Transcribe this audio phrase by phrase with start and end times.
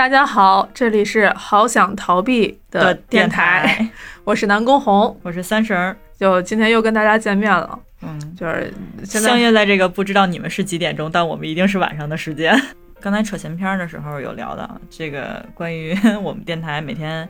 [0.00, 3.86] 大家好，这里是好想逃避的电台，
[4.24, 7.78] 我是南宫红，我是三婶儿，就今天又跟大家见面了。
[8.00, 8.72] 嗯，就是
[9.04, 12.58] 现在相约在这个不知道你们是几点钟，但我们一定是晚上的时间。
[12.98, 17.28] 刚才扯闲篇儿的时候有聊到这个关于 我们电台每天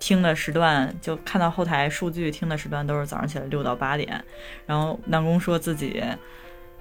[0.00, 4.20] 听的时段，就看到后台数据听的时段都是早上起来六到八点，
[4.66, 6.02] 然后南宫说自己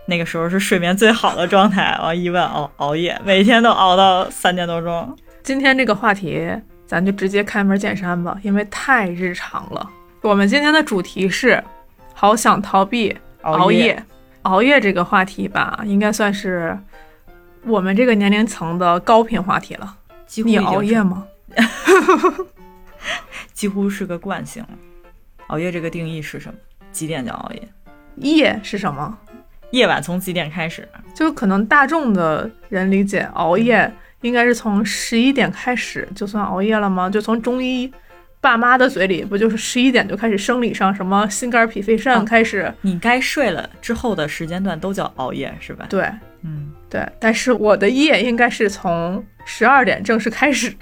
[0.08, 5.16] 那个时候是睡眠最好的状态，完一问熬熬夜，每天都熬到三点多钟。
[5.48, 6.46] 今天这个话题，
[6.86, 9.90] 咱就直接开门见山吧，因为太日常了。
[10.22, 11.64] 我们今天的主题是
[12.14, 14.04] 好想逃避熬夜，
[14.42, 16.78] 熬夜这个话题吧，应该算是
[17.64, 19.96] 我们这个年龄层的高频话题了。
[20.20, 21.26] 你几乎已经是熬夜吗？
[23.54, 24.70] 几乎是个惯性了。
[25.48, 26.60] 熬夜这个定义是什么？
[26.92, 27.70] 几点叫熬夜？
[28.18, 29.18] 夜是什么？
[29.72, 30.86] 夜晚从几点开始？
[31.16, 33.90] 就可能大众的人理解熬夜
[34.22, 37.10] 应该是从十一点开始就算熬夜了吗？
[37.10, 37.92] 就从中医
[38.42, 42.74] 爸妈的嘴里，不就是十一点就开始生理上什么心肝脾肺肾哦开始？
[42.82, 45.86] 你该睡了之后的时间段都叫熬夜，是吧？
[45.90, 46.10] 对
[46.44, 50.74] 嗯，对，但是我的夜应该是从十二点正式开始，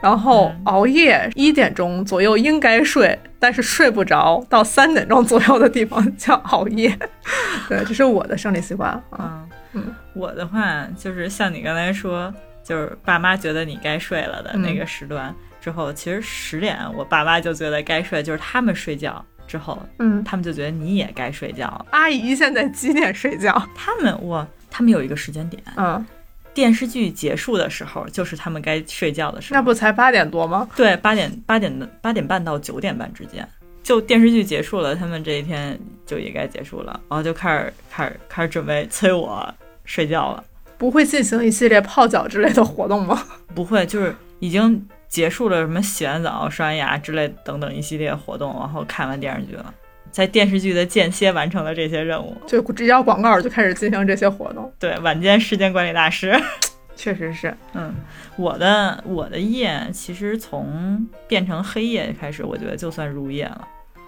[0.00, 6.96] 然后嗯熬夜一点钟左右应该睡，但是睡不着，到三点钟左右的地方叫熬夜。
[7.68, 9.02] 对，这是我的生理习惯啊。
[9.10, 12.32] 嗯嗯我的话就是像你刚才说，
[12.64, 21.86] 就是爸妈觉得你该睡了的那个时段之后，其实十点我爸妈就觉得该睡，就是他们睡觉之后，嗯，他们就觉得你也该睡觉了。
[21.90, 23.52] 阿姨现在几点睡觉？
[23.74, 26.04] 他们我他们有一个时间点，嗯，
[26.52, 29.58] 电视剧结束的时候就是他们该睡觉的时候。
[29.58, 30.68] 那不才八点多吗？
[30.74, 33.46] 对，八点八点的八点半到九点半之间，
[33.82, 39.52] 就电视剧结束了，他们这一天就也该结束了，然后就开始开始开始准备催我
[39.84, 40.42] 睡觉了。
[40.76, 43.22] 不会进行一系列泡脚之类的活动吗？
[43.54, 49.72] 不会，就是已经结束了什么洗完澡、刷完牙之类等等一系列活动，然后看完电视剧了，
[50.10, 52.36] 在电视剧的间歇完成了这些任务。
[52.46, 56.34] 就只要广告就开始进行这些活动，对，晚间时间管理大师。
[56.96, 57.52] 确实是。
[57.72, 57.92] 嗯，
[58.36, 63.66] 我的我的夜其实从变成黑夜开始，我觉得就算入夜了。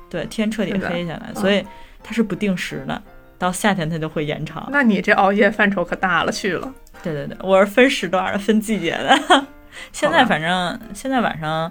[0.09, 1.65] 对，天彻底黑下来，嗯所以
[2.03, 3.03] 它是不定时的。
[3.39, 4.69] 到夏天它就会延长。
[4.71, 6.73] 那你这熬夜范畴可大了去了。
[7.03, 9.47] 对对对，我是分时段的，分季节的。
[9.93, 11.71] 现在反正现在晚上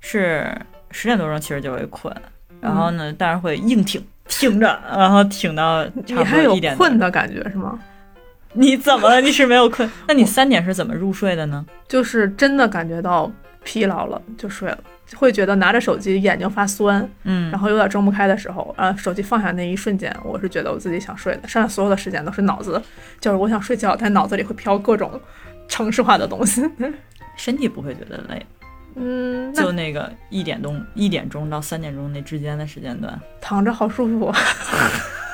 [0.00, 0.54] 是
[0.90, 2.14] 十点多钟，其实就会困，
[2.60, 6.98] 然后呢，但是会硬挺挺着，然后挺到差不多一点多困。
[6.98, 7.78] 的感觉是吗？
[8.52, 9.20] 你怎么了？
[9.20, 9.90] 你是没有困？
[10.06, 11.64] 那你三点是怎么入睡的呢？
[11.88, 13.30] 就是真的感觉到
[13.66, 14.78] 疲劳了就睡了，
[15.16, 22.80] 会觉得拿着手机眼睛发酸，嗯然后有点睁不开的时候，呃，手机放下那一瞬间，我是觉得我自己想睡的，剩下所有的时间都是脑子，
[23.20, 25.20] 就是我想睡觉，但脑子里会飘各种
[25.66, 26.62] 城市化的东西。
[27.36, 28.46] 身体不会觉得累，
[28.94, 34.32] 嗯，那就那个一点钟一点钟到三点钟那之间的时间段，躺着好舒服，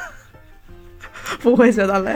[1.38, 2.10] 不会觉得累。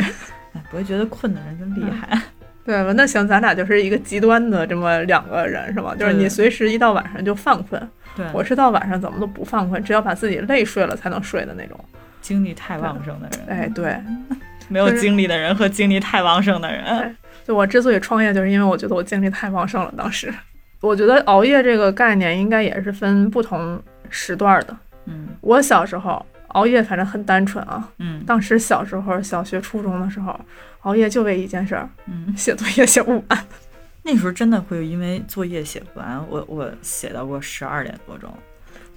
[0.54, 2.20] 哎，不会觉得困的人真厉害。
[2.66, 2.92] 对吧？
[2.96, 5.94] 那行，咱俩就是一个极端的这么两个人，是吧？
[5.96, 7.80] 就是你随时一到晚上就犯困，
[8.16, 11.78] 对，我是到晚上怎么都不犯困，只要把自己累睡了才能睡的那种。
[12.20, 13.96] 精力太旺盛的人，哎，对，
[14.68, 19.94] 没有精力的人和精力太旺盛的人，就我之所以创业，就是因为我觉得我精力太旺盛了。
[19.96, 20.34] 当时，
[20.80, 24.76] 我觉得熬夜这个概念应该也是分不同时段的。
[25.04, 26.26] 嗯我小时候
[26.56, 27.86] 熬夜，反正很单纯啊。
[27.98, 30.38] 嗯当时小时候，小学、初中的时候，
[30.80, 33.38] 熬夜就为一件事儿，嗯，写作业写不完。
[34.02, 38.32] 那时候真的会因为作业写不完，我我写到过十二点多钟，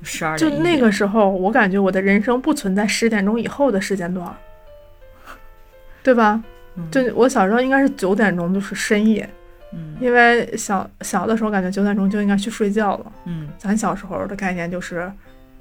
[0.04, 4.34] 十二点就那个时候，我感觉我的人生不存在十点钟以后的时间段，
[6.04, 6.42] 对吧？
[6.76, 9.28] 嗯就我小时候应该是九点钟就是深夜，
[9.74, 13.12] 嗯因为小小的时候感觉九点钟就应该去睡觉了。
[13.26, 15.12] 嗯咱小时候的概念就是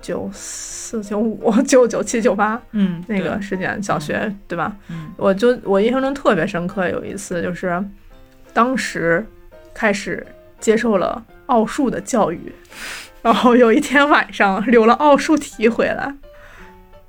[0.00, 4.74] 九四、九五、九九七、九八嗯那个对时间，小学对吧？
[4.88, 7.82] 嗯我就我印象中特别深刻，有一次就是
[8.52, 9.24] 当时
[9.74, 10.26] 开始
[10.60, 12.52] 接受了奥数的教育，
[13.22, 16.14] 然后有一天晚上留了奥数题回来，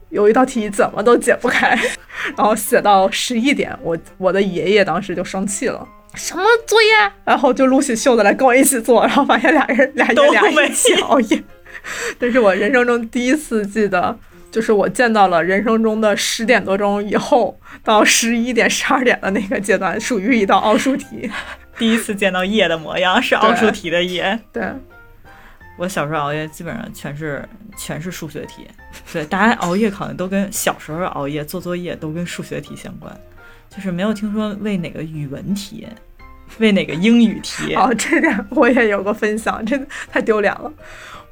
[0.10, 1.78] 有一道题怎么都解不开，
[2.36, 5.88] 然后写到十一点，我我的爷爷当时就生气了。
[6.16, 7.12] 什么作业？
[7.24, 11.44] 然后就撸起袖子来跟我一起做，然后发现俩人俩人都俩没一起熬夜。
[12.20, 14.18] 这是我人生中第一次记得，
[14.52, 21.30] 就是我见到了人生中的十点多钟以后到十一点、十二点的那个阶段，属于一道奥数题。
[21.78, 24.38] 第一次见到夜的模样是奥数题的夜。
[24.52, 24.64] 对，
[25.78, 27.48] 我小时候熬夜基本上全是
[27.78, 28.68] 全是数学题，
[29.14, 33.18] 对，大家熬夜好像都跟小时候熬夜做作业都跟数学题相关，
[33.70, 35.88] 就是没有听说为哪个语文题
[36.58, 37.74] 为哪个英语题？
[37.76, 40.70] 哦，这点我也有个分享，真的太丢脸了。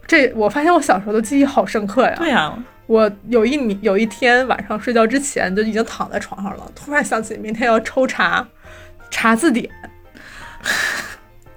[0.07, 2.15] 这我发现我小时候的记忆好深刻呀。
[2.17, 8.47] 对呀、我有一年有一天晚上睡觉之前就已经躺在床上了，突然想起明天要抽查
[9.11, 9.69] 查字典，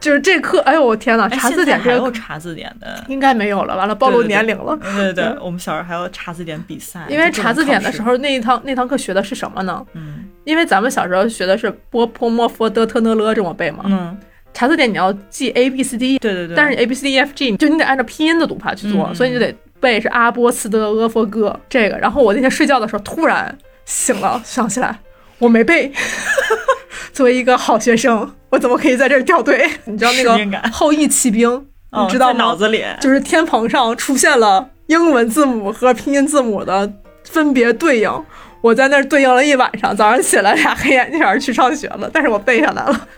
[0.00, 3.04] 就是这课，哎呦我天呐，哎查字典还有查字典的。
[3.06, 4.76] 应该没有了，完了暴露年龄了。
[4.82, 9.84] 对对对，我们小时候还有查字典比赛，因为查字典的时，候，那一堂那堂课学的是什么呢？
[9.94, 14.18] 嗯因为咱们小时候学的是波泼莫佛德特讷勒这么背嘛，嗯，
[14.52, 21.96] 查字典你要记 A B C D，对对对，但是 A B C D E F G 就你得按照拼音的读法去做，嗯所以你就得背是阿波斯德阿佛哥这个。
[21.98, 24.98] 然后我那天睡觉的时候突然醒了，想起来
[25.38, 25.92] 我没背。
[27.12, 29.68] 作为一个好学生，我怎么可以在这儿掉队？
[29.84, 31.48] 你知道那个后羿骑兵，
[31.90, 32.32] 哦你知道吗？
[32.32, 36.92] 在脑子里，就是天棚上出现了英文字母和拼音字母的
[37.24, 38.24] 分别对应。
[38.62, 43.08] 我在那儿对应了一晚上，早上起来俩黑眼圈儿去上学了，但是我背下来了。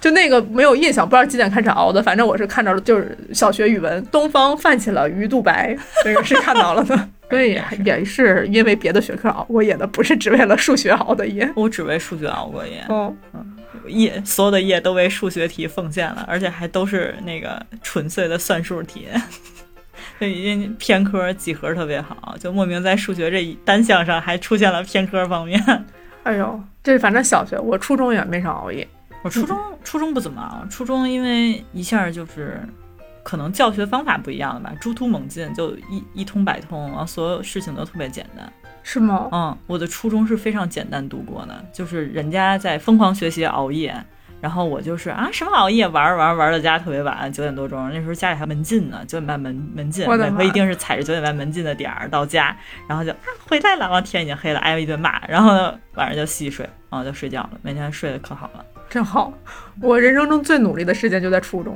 [0.00, 7.08] 就那个没有印象，不知道几点开始熬的，反正我是看着了，就是小学语文，东方泛起了鱼肚白，这个是看到了的。
[7.32, 11.50] 所以也是因为别的学科熬过夜的，不是只为了数学熬的夜。
[11.56, 13.14] 我只为数学熬过夜，哦，
[13.86, 19.06] 夜所有的夜都为数学题奉献了，而且还都是那个纯粹的算术题。
[20.20, 25.58] 就已经偏科几何特别好，就莫名在数学这一单项上还出现了偏科方面。
[26.24, 28.86] 哎呦，这反正小学，我初中也没少熬夜。
[29.22, 32.60] 我初中初中不怎么熬，初中因为一下就是
[33.22, 38.52] 可能教学方法不一样了吧，猪突猛进，就一一通百通，然后所有事情都特别简单。
[38.82, 39.28] 是吗？
[39.30, 43.94] 嗯，我的初中是非常简单度过的，就是人家在疯狂学习熬夜，
[44.40, 52.56] 然后我就是啊什么熬夜玩儿玩儿玩儿到家特别晚，九点多钟，那时候家里还门禁呢，九点半门门禁，我每回一定是踩着九点半门禁的点儿到家，
[52.88, 53.18] 然后就啊
[53.48, 59.32] 回来了，完天已经黑了，挨了一顿骂，然后晚上就洗洗睡，然后就睡觉了，每天睡得可好了，真好，
[59.80, 61.74] 我人生中最努力的时间就在初中。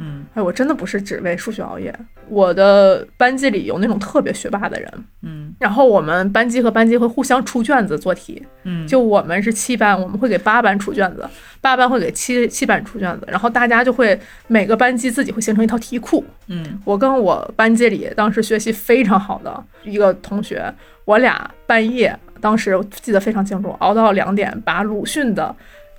[0.00, 1.92] 嗯哎，我真的不是只为数学熬夜。
[2.28, 8.40] 我的班级里有那种特别学霸的人，嗯然后我们班级和班级会互相出卷子做题。
[8.64, 11.26] 嗯，就我们是七班，我们会给八班出卷子，
[11.62, 16.22] 八班会给七七班出卷子，然后大家就会每个班级自己会形成一套题库。
[16.48, 20.72] 嗯我跟我班级里当时学习非常好的一个同学，
[21.06, 25.52] 我俩半夜当时我记得非常清楚，熬到两点，把鲁迅的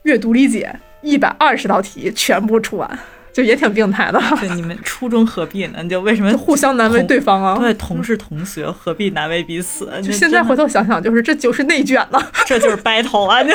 [0.09, 2.99] 阅读理解一百二十道题全部出完，
[3.31, 5.83] 就也挺病态的，对你们初中何必呢？
[5.85, 7.57] 就为什么互相难为对方啊。
[7.59, 9.89] 对同是同学，何必难为彼此？
[10.01, 12.31] 就现在回头想想，就是这就是内卷了。
[12.47, 13.41] 这就是 battle 啊！
[13.45, 13.53] 就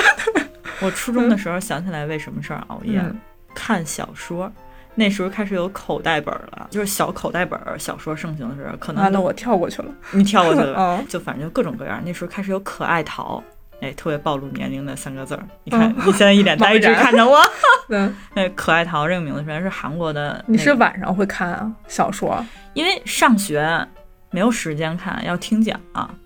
[0.80, 3.18] 我初中的时候想起来为什么事儿熬夜，嗯
[3.54, 4.50] 看小说。
[4.96, 9.88] 那时候开始有口袋本儿了，就是小口袋本儿小说盛行的时候，可能完了，我跳过去了。
[10.12, 12.00] 你跳过去了 就反正就各种各样。
[12.04, 13.42] 那时候开始有可爱桃，
[13.80, 15.42] 哎，特别暴露年龄的三个字儿。
[15.64, 17.38] 你看、嗯你现在一脸呆 滞看着我。
[17.90, 22.44] 嗯，那可爱桃这个名字原来是韩国的、你是晚上会看啊小说？
[22.72, 23.86] 因为上学
[24.30, 25.78] 没有时间看，要听讲、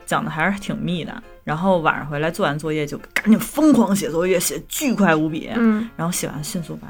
[0.06, 1.12] 讲的还是挺密的。
[1.44, 5.50] 然后晚上回来做完作业就赶紧疯狂写作业，写巨快无比。
[5.56, 6.88] 嗯，然后写完迅速把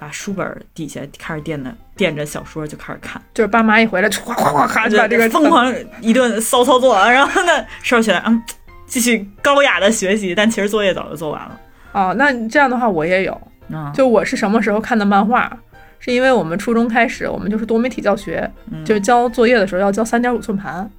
[0.00, 8.42] 把书本底下开始垫的垫着小说就开始看，就是爸妈一回来，咵咵咵咵就把这个疯狂一顿骚操作，然后呢收起来，嗯，
[8.90, 11.60] 继续高雅的学习，但其实作业早就做完了。
[11.92, 13.40] 哦，那这样的话我也有。
[13.68, 15.56] 嗯，就我是什么时候看的漫画？
[16.00, 20.90] 是因为我们初中开始，我们就是多媒体教学，嗯就是交作业的时候要交三点五寸盘。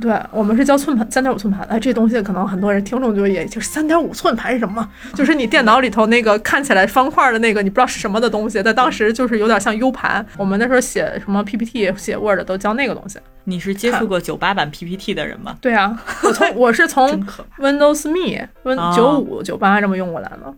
[0.00, 1.66] 对，我们是叫寸盘，三点五寸盘。
[1.68, 4.88] 哎，这东西可能很多人听众就也就是三点五寸盘是什么？
[5.14, 10.24] 就是你电脑里头那个看起来方块的那个，你不知道是什么的东西，但当时就是有点像 U 盘。
[10.36, 13.18] 我们那时候写什么 PPT、写 Word 都教那个东西。
[13.44, 15.56] 你是接触过九八版 PPT 的人吗？
[15.60, 17.12] 对啊，我从我是从。
[17.58, 20.54] Windows Me Win 哦九五九八这么用过来的。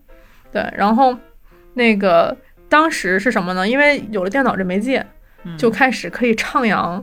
[0.52, 1.16] 对，然后
[1.74, 2.36] 那个
[2.68, 3.68] 当时是什么呢？
[3.68, 5.04] 因为有了电脑这媒介，
[5.44, 7.02] 嗯就开始可以徜徉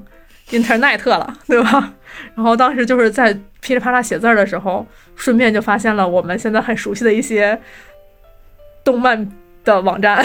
[0.52, 1.94] Internet 了， 对吧？
[2.36, 7.60] 然后当时就是在噼里啪啦写字儿的时候，顺便就发现了我们现在很熟悉的一些
[8.84, 9.30] 动漫
[9.64, 10.24] 的网站。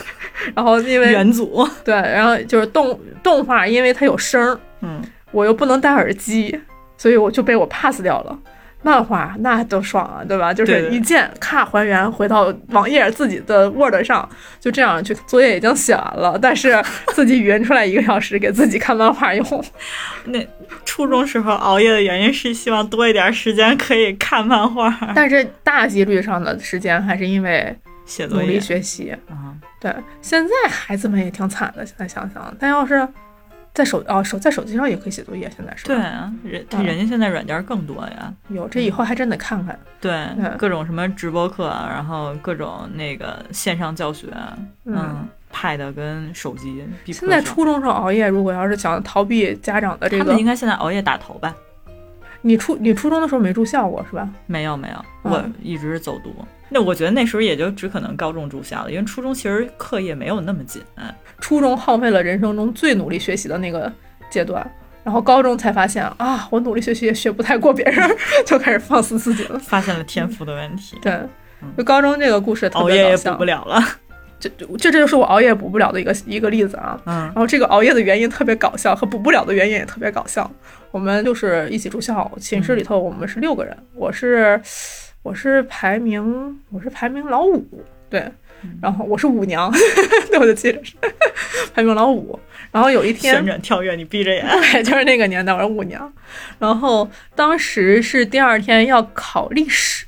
[0.54, 6.58] 然后因为元祖，对，然后就是动动画，因为它有声儿，嗯，我又不能戴耳机，
[6.96, 8.38] 所以我就被我 pass 掉了。
[8.82, 10.54] 漫画那多爽啊，对吧？
[10.54, 14.28] 就是一键咔还原回到网页自己的 Word 上，
[14.60, 19.64] 就这样去作业已经写完了，但是自己语音出来一个小时给自己看漫画用。
[20.26, 20.46] 那
[20.84, 29.10] 初中时候熬夜的原因是希望多一点时间可以看漫画、但是大几率上的时间还是因为努力写作业学习。
[29.28, 29.54] 啊。
[29.80, 33.06] 对，现在孩子们也挺惨的，现在想想，但要是
[33.78, 39.78] 在手哦手在手机上也可以写作业，现在是吧对啊，人嗯人家现在软件更多呀，有这以后还真得看看。
[40.00, 44.26] 对嗯，各种什么直播课，啊然后各种那个线上教学，
[44.84, 51.54] 嗯，Pad 跟手机现在初中生熬夜，如果要是想逃避家长的这个他们应，该现在熬夜打头吧？
[52.42, 54.28] 你初你初中的时候没住校过是吧？
[54.46, 56.34] 没有没有，嗯我一直是走读。
[56.70, 60.82] 那我觉得那时候也就只可能高中住校了，因为初中其实课业没有那么紧。
[61.40, 63.90] 初中耗费了人生中最努力学习的那个
[64.30, 64.70] 阶段，
[65.02, 68.10] 然后高中才发现啊，我努力学习也学不太过别人，
[68.44, 69.58] 就开始放肆自己了。
[69.58, 71.18] 发现了天赋的问题，对，
[71.76, 73.82] 就高中这个故事特熬夜也补不，了了。
[74.40, 77.00] 这这这就是我熬夜补不了的一个一个例子啊。
[77.06, 80.48] 嗯然后这个熬夜的原因特别搞笑，和补不了的原因也特别搞笑。
[80.90, 84.60] 我们就是一起住校，寝室里头我们是六个人，我是
[85.22, 88.26] 我是排名我是排名老五，对，
[88.80, 89.70] 然后我是舞娘，
[90.30, 90.94] 对，我就记着是
[91.74, 92.38] 排名老五。
[92.70, 94.44] 然后有一天旋转跳跃，你闭着眼。
[94.72, 96.12] 对，就是那个年代，我是舞娘。
[96.58, 100.04] 然后当时是第二天要考历史，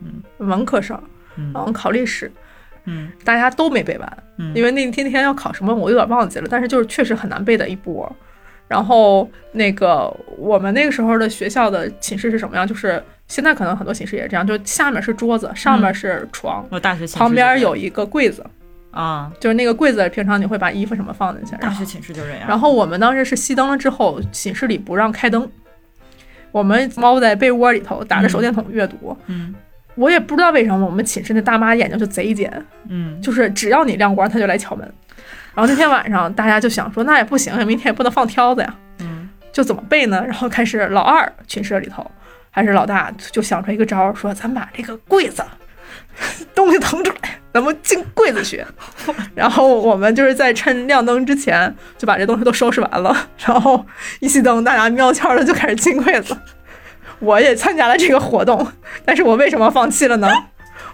[0.00, 0.98] 嗯，文科生，
[1.36, 1.52] 嗯。
[1.52, 2.32] 然后考历史，
[2.84, 3.10] 嗯。
[3.24, 4.52] 大家都没背完，嗯。
[4.54, 8.10] 因为那天天要考什么我有点忘记了，但是就是确实很难背的一波。
[8.68, 12.66] 然后那个我们那个时候的学校的寝室是什么样？
[12.66, 18.44] 就是现在可能很多寝室也这样，就下面是桌子，上面是床，我大学旁边有一个柜子，
[18.90, 21.52] 啊，就是那个柜子平常你会把衣服什么放进去。
[21.60, 22.48] 然后大学寝室就这样。
[22.48, 25.50] 然后我们当时是熄灯了之后，寝室里不让开灯，
[26.52, 29.16] 我们猫在被窝里头打着手电筒阅读。
[29.26, 29.54] 嗯
[29.94, 34.94] 我也不知道为什么我们寝室那大妈眼睛就贼尖，嗯，就是只要你亮光，她就来敲门。
[35.58, 40.22] 然后那天晚上大家就想说，那也不行，明天也不能放挑子呀，嗯就怎么背呢？
[40.24, 42.08] 然后开始老二寝室里头
[42.48, 45.44] 还是老大就想出一个招儿，说咱把这个柜子
[46.54, 48.64] 东西腾出来，咱们进柜子去。
[49.34, 53.84] 然后我们就是在趁亮灯之前就把这东西都收拾完了，然后
[54.20, 56.36] 一熄灯，大家喵悄的就开始进柜子。
[57.18, 58.64] 我也参加了这个活动，
[59.04, 60.30] 但是我为什么放弃了呢？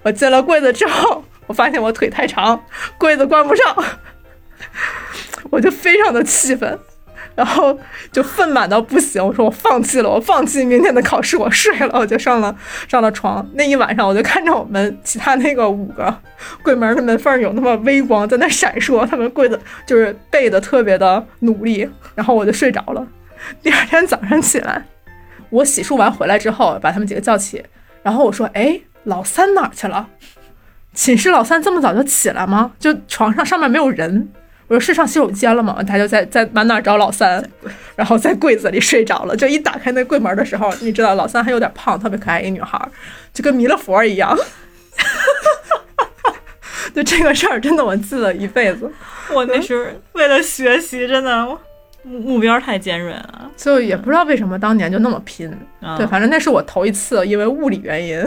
[0.04, 2.64] 我进了柜子之后，我发现我腿太长，
[2.96, 3.76] 柜子关不上，
[5.50, 6.78] 我就非常的气愤。
[7.36, 7.76] 然后
[8.12, 12.54] 就愤满到不行，我说我放弃了，我放弃明天的考试，我睡了，我就上了
[12.86, 13.44] 上了床。
[13.54, 16.16] 那一晚上，我就看着我们其他那个五个
[16.62, 23.04] 柜门的门缝有那么微光在那闪烁，他们柜子就是背的特别的努力，然后我就睡着了。
[23.60, 24.86] 第二天早上起来，
[25.50, 27.64] 我洗漱完回来之后，把他们几个叫起，
[28.04, 30.08] 然后我说：“哎，老三哪去了？
[30.92, 32.70] 寝室老三这么早就起来吗？
[32.78, 34.28] 就床上上面没有人。”
[34.66, 35.82] 我说是上洗手间了吗？
[35.86, 37.44] 他就在在满哪儿找老三，
[37.96, 39.36] 然后在柜子里睡着了。
[39.36, 42.88] 就一打开那柜门的时候，你知道老三还有点胖，特别可爱一女孩儿，
[43.32, 44.36] 就跟弥勒佛一样。
[46.94, 48.90] 就这个事儿，真的我记了一辈子。
[49.32, 51.46] 我那时候为了学习，真的
[52.02, 53.50] 目目标太尖锐了。
[53.56, 55.50] 就也不知道为什么当年就那么拼。
[55.80, 58.22] 啊对，反正那是我头一次因为物理原因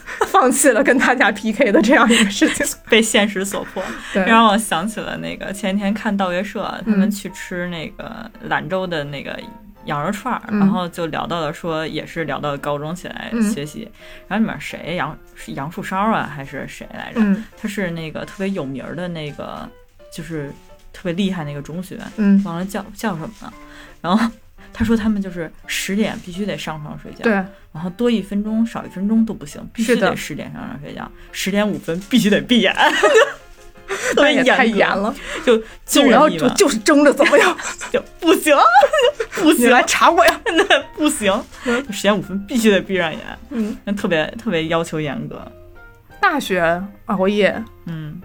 [0.28, 2.66] 放弃了跟大家 PK 的这样一个事情。
[2.88, 3.82] 被现实所迫，
[4.12, 9.38] 对，让我想起了那个前天看道乐社，他们嗯去吃那个兰州的那个
[9.86, 13.88] 羊肉串儿，嗯然后就聊到了说，也是聊到高中起来嗯学习，
[14.28, 17.20] 然后里面谁杨是杨树梢啊，还是谁来着？
[17.20, 19.68] 嗯他是那个特别有名儿的那个，
[20.12, 20.52] 就是
[20.92, 23.52] 特别厉害那个中学，嗯，忘了叫叫什么了。
[24.02, 24.30] 然后
[24.72, 32.74] 他说他们就是十点必须得上床睡觉，对，然后多一分钟少一分钟都不行，必须得十点上床睡觉，十点五分必须得闭眼，
[34.16, 35.14] 那也 太严了。
[35.44, 37.56] 就就我要我惊人一晚就是争着怎么样？
[37.92, 38.56] 就不行，
[39.34, 40.40] 不行，你来查我呀！
[40.46, 41.32] 那不行，
[41.64, 45.40] 就十点五分必须得闭上眼，嗯，那特别特别要求严格，
[46.20, 48.20] 大学熬夜，嗯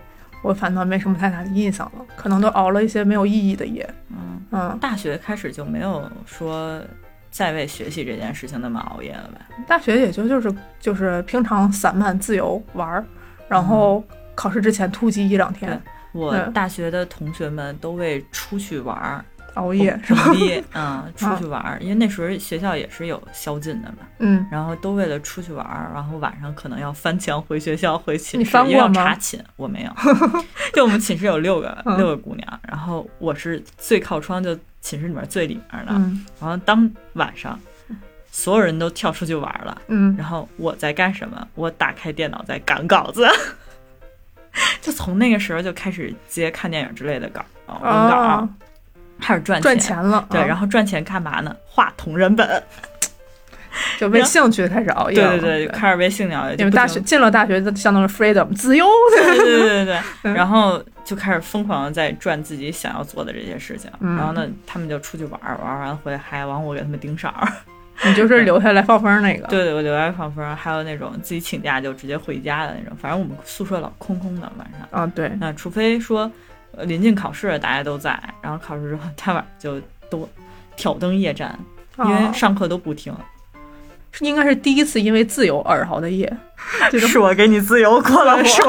[0.47, 3.87] 我反倒没什么太大的印象了，可能都熬了一些没有意义的夜。
[4.09, 6.81] 嗯，嗯，大学开始就没有说
[7.29, 9.41] 再为学习这件事情那么熬夜了吧？
[9.67, 13.05] 大学也就就是就是平常散漫自由玩儿，
[13.49, 14.01] 然后
[14.33, 15.79] 考试之前突击一两天
[16.13, 19.25] 我嗯大学的同学们都为出去玩儿
[19.57, 20.23] 熬夜是吧？
[20.27, 28.93] 努力，嗯， 出去玩儿，因为那时候学校也是有宵禁的嘛，嗯，然后都为了出去玩儿，然后晚上可能要翻墙回学校回寝你翻过吗？
[28.93, 29.91] 查寝，我没有，
[30.73, 31.97] 就我们寝室有六个嗯。
[31.97, 36.25] 六个姑娘，然后我是最靠窗，就寝室里面最里面的，嗯。
[36.39, 37.59] 然后当晚上
[38.31, 39.81] 所有人都跳出去玩儿了。
[39.87, 41.47] 嗯，然后我在干什么？
[41.55, 43.27] 我打开电脑在赶稿子，
[44.81, 48.49] 就从那个时候就开始接看电影之类的稿，文稿，啊，
[49.19, 51.55] 开始赚赚钱了，对，啊然后赚钱干嘛呢？
[51.65, 52.63] 画同人本。
[53.99, 55.29] 就为兴趣开始熬夜了。
[55.31, 56.55] 对对对，就开始为兴趣熬夜。
[56.55, 58.87] 你们大学进了大学，就相当于 freedom 自由。
[59.15, 63.91] 对对对对 然后就开始疯狂的在赚自己想要做的这些事情。
[63.99, 67.47] 嗯然后呢，他们就出去玩儿，玩儿完回来还往我给他们盯梢儿。
[68.03, 69.45] 你就是留下来放风那个。
[69.47, 72.97] 对对，我留下来放风，还有那种自己请假就直接回家的那种。
[72.99, 74.87] 反正我们宿舍老空空的晚上。
[74.89, 76.31] 啊，对，那除非说，呃，
[76.83, 80.27] 临近考试大家都在，然后考试之后他晚上就都
[80.75, 81.57] 挑灯夜战，
[81.99, 83.15] 因为啊上课都不听。
[84.11, 86.31] 是应该是第一次因为自由而熬的夜，
[86.97, 88.61] 是我给你自由过了 是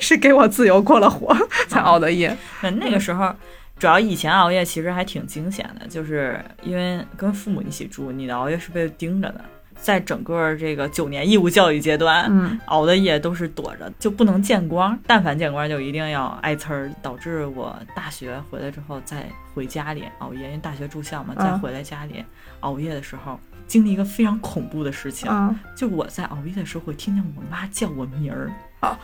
[0.00, 2.36] 是给我自由过了火才熬的夜。
[2.60, 3.34] 那那个时候，
[3.78, 9.40] 主要以前熬夜其实还挺惊险的，就是因为跟父母一起住，你的熬夜是被盯着的。
[9.80, 14.98] 在整个这个九年义务教育阶段，嗯熬的夜都是躲着，就不能见光。
[15.06, 22.24] 但凡见光，就一定要挨呲儿，导致我大学回来之后再回家里熬夜，因为大学住校嘛，嗯再回来家里
[22.60, 28.98] 熬夜的时候，经历一个非常恐怖的事情，啊，就我在熬夜的时候会听见我妈叫我名儿，啊，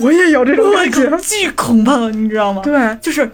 [0.00, 1.16] 我也有这种感觉。
[1.18, 2.60] 巨恐怖，你知道吗？
[2.62, 3.30] 对，就是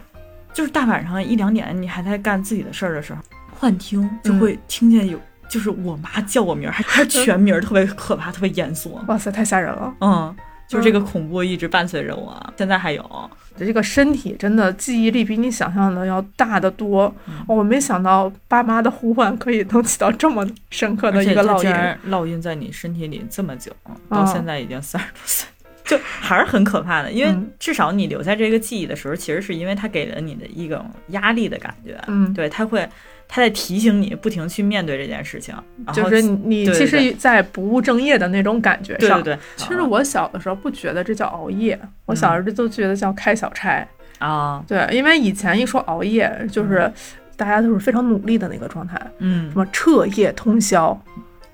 [0.52, 3.20] 就是大晚上一两点，你还在干自己的事儿的时候，
[3.58, 5.18] 幻听就会听见有，
[5.54, 8.98] 就是我妈叫我名儿，还还是全名儿，特别可怕，特别严肃。
[9.06, 9.94] 哇塞，太吓人了。
[10.00, 10.34] 嗯，
[10.66, 13.30] 就是这个恐怖一直伴随着我，现在还有。
[13.56, 17.14] 这个身体真的记忆力比你想象的要大得多。
[17.28, 22.10] 嗯我没想到爸妈的呼唤可以能起到这么深刻的一个烙印。
[22.10, 25.46] 烙印在你身体里这么久，哦到现在已经三十多岁。
[25.86, 32.88] 就还是很可怕的，因为嗯至少你留下这个记忆的时候，其实是因为它给了你的一种压力的感觉，嗯，对，它会，
[33.26, 35.54] 它在提醒你不停去面对这件事情，
[35.92, 39.22] 就是你其实，在不务正业的那种感觉上。
[39.22, 43.86] 对对对，其实我小的时候不觉得这叫熬夜，我小时候都觉得叫开小差。
[44.18, 46.90] 啊，对，因为以前一说熬夜，就是
[47.36, 50.96] 大家都是非常努力的那个状态，嗯什，么彻夜通宵，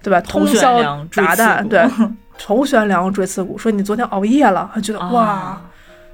[0.03, 0.21] 对吧？
[0.21, 0.83] 通宵
[1.15, 1.89] 达旦，对，
[2.39, 3.57] 头悬梁锥刺股。
[3.57, 5.61] 说你昨天熬夜了，他觉得哇。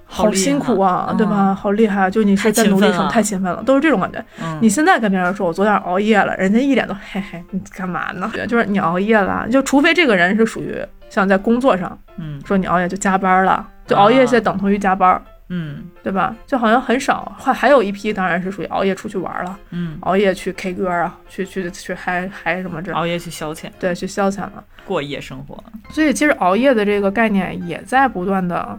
[0.06, 1.52] 啊好辛苦啊，对吧？？
[1.54, 2.10] 好厉害！
[2.10, 4.24] 就你是在努力上太勤奋了太勤奋了，都是这种感觉。
[4.40, 8.30] 嗯你现在跟别人说，我昨天熬夜了，人家一脸都嘿嘿，你干嘛呢？
[8.48, 16.34] 就是你熬夜了，就除非这个人是属于像在工作上嗯说你熬夜就加班了，就熬夜现在等同于加班，嗯对吧？
[16.46, 24.64] 就好像很少，还还有一批当然是属于熬夜出去玩了，嗯，熬夜去 K 歌啊，去去去嗨嗨什么这，熬夜去消遣，对，去消遣了。
[24.86, 25.62] 过夜生活。
[25.90, 28.78] 所以其实熬夜的这个概念也在不断的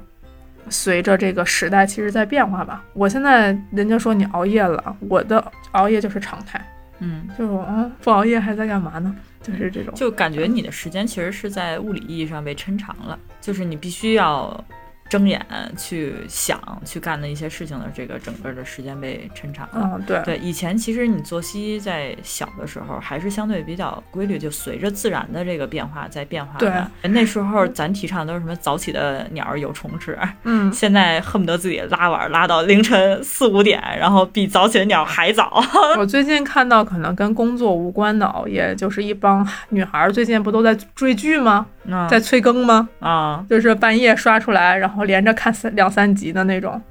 [0.70, 2.84] 随着这个时代其实在变化吧。
[2.94, 6.64] 我现在人家说你熬夜了，我的熬夜就是常态，
[7.00, 9.16] 嗯，就是我嗯不熬夜还在干嘛呢？
[9.42, 9.94] 就是这种。
[9.94, 14.64] 就感觉你的时间其实是在物理意义上被抻长了，就是你必须要
[15.10, 15.46] 睁眼
[15.78, 19.92] 去想去干的一些事情的这个整个的时间被抻长了。
[19.96, 26.92] 嗯，对，对，以前其实你作息在小的时候还是相对比较规律，就随着自然的这个变化在变化的。
[27.04, 35.64] 那时候咱提倡都是什么早起的鸟儿有虫吃，嗯，现在恨不得自己拉碗拉到凌晨四五点，然后比早起的鸟还早。
[35.98, 41.66] 我最近看到可能跟工作无关的熬夜，就是一帮女孩儿最近不都在追剧吗？
[41.88, 42.88] 嗯在催更吗？
[43.00, 46.82] 啊，就是半夜刷出来，然后连着看三两三集的那种，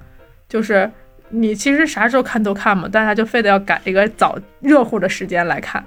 [0.49, 0.91] 就是
[1.29, 5.85] 你其实啥时候看都看嘛，大家就非得要赶一个早热乎的时间来看。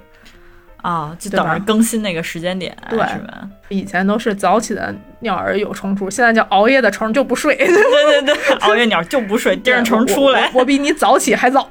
[0.82, 3.48] 啊，就等着更新那个时间点，对是吧？
[3.68, 7.54] 以前都是早起的鸟儿有虫出，现在叫熬夜的虫就不睡。
[7.58, 10.50] 对对对，熬夜鸟就不睡，盯着虫出来。
[10.54, 11.70] 我比你早起还早。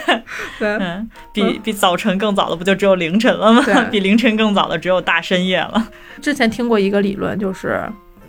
[0.58, 3.90] 对，嗯，比比早晨更早的不就只有凌晨了吗对？
[3.90, 5.88] 比凌晨更早的只有大深夜了。
[6.20, 7.82] 之前听过一个理论，就是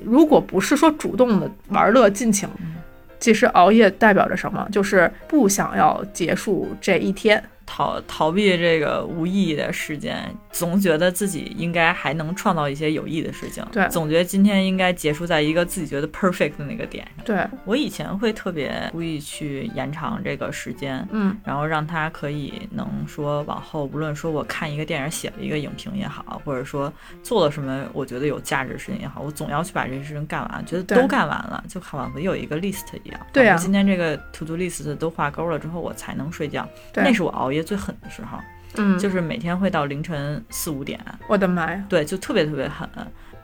[0.04, 2.48] 如果不是说主动的玩乐尽情，
[3.20, 4.68] 其实熬夜代表着什么？
[4.72, 7.44] 就是不想要结束这一天。
[7.68, 13.64] 逃逃避这个无意义的时间，总觉得自己应该还能创造一些有意义的事情。
[13.72, 17.26] 对总觉得今天应该结束在一个自己觉得 perfect 的那个点上。
[17.26, 33.20] 对，我以前会特别故意去延长这个时间，嗯然后让他可以能说往后，无论说我看一个电影、写了一个影评也好，或者说做了什么我觉得有价值的事情也好，我总要去把这些事情干完，觉得都干完了，就好像有一个 list 一样。
[33.34, 36.68] 对今天这个 to do list 都画勾了之后，我才能睡觉。
[36.94, 38.40] 对那是我熬夜最狠的时候，
[38.76, 42.88] 嗯，就是每天会到凌晨四五点，我的妈呀，对，就特别特别狠。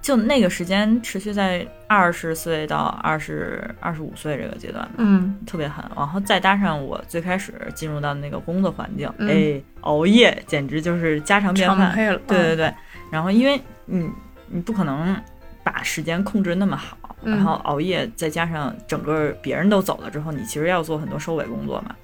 [0.02, 5.82] 就那个时间持续在二十岁到二十二十五岁这个阶段吧，嗯特别狠。
[5.96, 11.96] 然后再搭上我最开始进入到那个工作环境，嗯哎，熬夜简直就是家常便饭。
[11.96, 12.74] 对对对，
[13.10, 14.10] 然后因为你
[14.48, 15.16] 你不可能
[15.64, 21.96] 把时间控制那么好，嗯然后熬夜再加上整个别人都走了之后，你其实要做很多收尾工作嘛。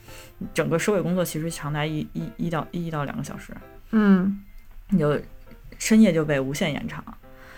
[0.53, 3.53] 整个收尾工作其实长达一一一到一到两个小时，
[3.91, 4.41] 嗯
[4.89, 5.19] 你就
[5.77, 7.03] 深夜就被无限延长，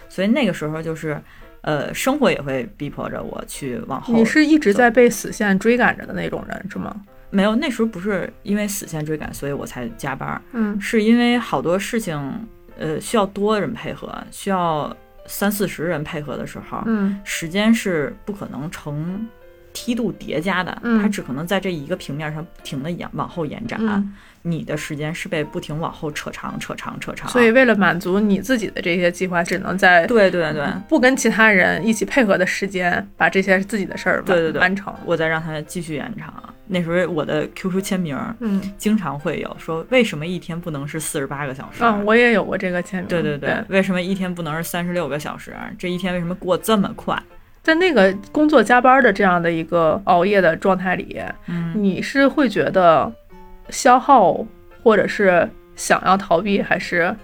[0.10, 1.20] 所以那个时候就是，
[1.62, 4.14] 呃，生活也会逼迫着我去往后。
[4.14, 6.96] 你是一直在被死线追赶着的那种人是吗？
[7.30, 14.94] 没有那时候不是因为死线追赶，所以我才加班儿，嗯是因为好多事情，呃，需要多人配合，需要
[15.26, 19.26] 三四十人配合的时候，嗯时间是不可能成
[19.74, 23.80] 梯度叠加的，嗯它只可能在这一个平面上不停的延往后延展。
[23.82, 27.30] 嗯，你的时间是被不停往后扯长、扯长、扯长。
[27.30, 34.94] 所以为了满足你自己的这些计划，只能在对对对，不跟其他人一起配合的时间，把这些自己的事儿完对对对完成。
[35.06, 36.34] 我再让它继续延长。
[36.68, 41.84] 那时候我的 QQ 签名嗯经常会有说，为什么一天不能是四十八个小时？
[41.84, 43.10] 嗯，我也有过这个签名。
[43.10, 45.54] 对对对，为什么一天不能是三十六个小时？
[45.78, 47.22] 这一天为什么过这么快？
[47.64, 53.12] 在那个工作加班的这样的一个熬夜的状态里，嗯，你是会觉得
[53.70, 54.46] 消耗，
[54.84, 57.16] 或者是想要逃避，还是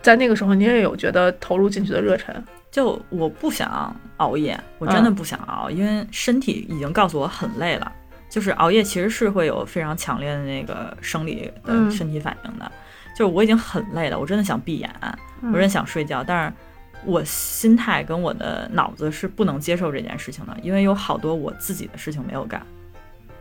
[0.00, 2.34] 在那个时候你也有觉得投入进去的热忱？
[2.70, 7.90] 就我不想熬夜，我真的嗯不想熬，因为身体已经告诉我很累了。
[8.30, 12.70] 就是熬夜其实是会有非常强烈的那个生理的嗯身体反应的。
[13.14, 14.90] 就是我已经很累了，我真的想闭眼，
[15.42, 16.54] 我真的想睡觉，但是
[17.04, 22.60] 我心态跟我的脑子是不能接受这件事情的，因为有好多我自己的事情没有干，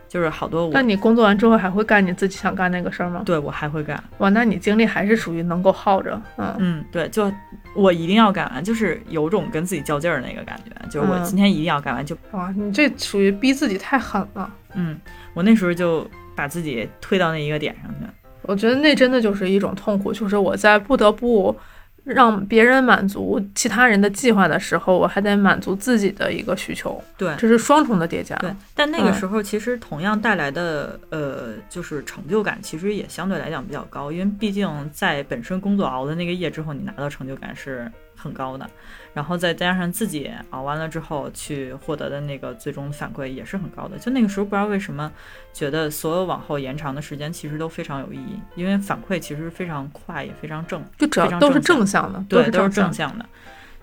[0.07, 3.21] 就是好多我那你工作完之后还会干你自己想干那个事儿吗？
[3.25, 4.03] 对我还会干。
[4.17, 7.31] 哇，那你精力还是属于能够耗着，嗯嗯，对，就
[7.75, 14.51] 我一定要干完，就是有种跟自己较劲儿的那个感觉，就是我嗯今天一定要干完，就哇，你这属于逼自己太狠了。
[14.73, 14.99] 嗯，
[15.33, 18.05] 我那时候就把自己推到那一个点上去。
[18.43, 21.55] 我觉得那真的就是一种痛苦，就是我在不得不
[22.03, 28.35] 让别人满足其他人的计划的时候，我还得满足自己的一个需求，对这是双重的叠加。
[28.37, 38.69] 对，但那个嗯时候其实同样带来的呃，就是成就感，其实也相对来讲比较高，因为毕竟在本身工作熬的那个夜之后，你拿到成就感是很高的，
[39.13, 43.97] 然后再加上自己熬完了之后去获得的那个最终反馈也是很高的。
[43.97, 45.11] 就那个时候不知道为什么
[45.51, 50.83] 觉得所有往后延长的时间其实都非常有意义，因为反馈其实非常快，也非常正。
[50.97, 53.25] 就只要都是正正向的，对，都是正正向的。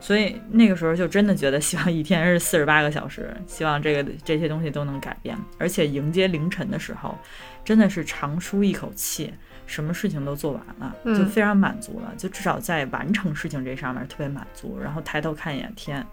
[0.01, 5.37] 所以那个时候就真的觉得，希望一天是四十八个小时，希望这个这些东西都能改变。
[5.59, 7.17] 而且迎接凌晨的时候，
[7.65, 9.33] 真的是长舒一口气，
[9.67, 12.13] 什么事情都做完了，嗯就非常满足了。
[12.17, 14.79] 就至少在完成事情这上面特别满足。
[14.81, 16.07] 然后抬头看一眼天，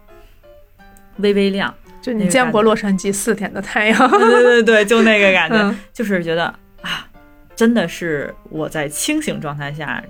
[1.18, 6.46] 微微亮，就你见过洛杉矶四天的太阳， 对对对对，就那个感觉，嗯就是觉得
[6.82, 7.08] 啊，
[7.56, 10.04] 真的是我在清醒状态下，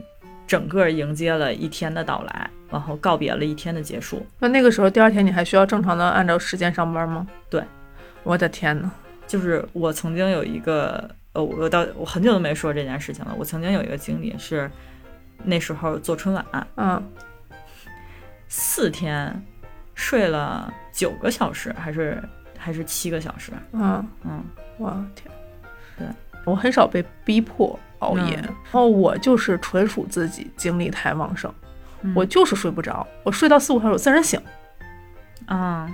[0.47, 4.25] 整个迎接了一天的到来，然后告别了一天的结束。
[4.39, 7.25] 那那个时候第二天你还需要正常的按照时间上班吗？
[7.49, 7.63] 对，
[8.23, 8.91] 我的天呐，
[9.27, 13.35] 就是我曾经有一个，呃，我到我很久都没说这件事情了。
[13.37, 14.69] 我曾经有一个经历是，
[15.43, 17.03] 那时候做春晚，嗯，
[18.47, 19.43] 四天
[19.93, 22.21] 睡了九个小时，还是
[22.57, 23.51] 还是七个小时？
[23.73, 24.43] 嗯，嗯，
[24.77, 25.31] 我天，
[25.97, 26.07] 对，
[26.45, 28.43] 我很少被逼迫熬夜，嗯。
[28.43, 31.53] 然后我就是纯属自己精力太旺盛，
[32.05, 34.39] 嗯我就是睡不着，我睡到四五小时我自然醒，
[35.47, 35.89] 啊，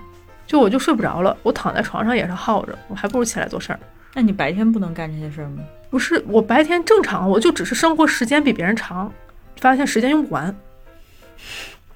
[0.46, 3.80] 就我就睡不着了，我躺在床上也是耗着，我还不如起来做事儿。
[4.14, 5.64] 那你白天不能干这些事儿吗？
[5.90, 9.12] 不是我白天正常，我就只是生活时间比别人长，
[9.58, 10.54] 发现时间用不完，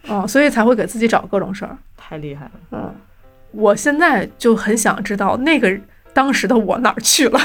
[0.07, 1.77] 哦，所以才会给自己找各种事儿。
[1.97, 2.51] 太厉害了！
[2.71, 2.95] 嗯，
[3.51, 5.77] 我现在就很想知道那个
[6.13, 7.39] 当时的我哪儿去了。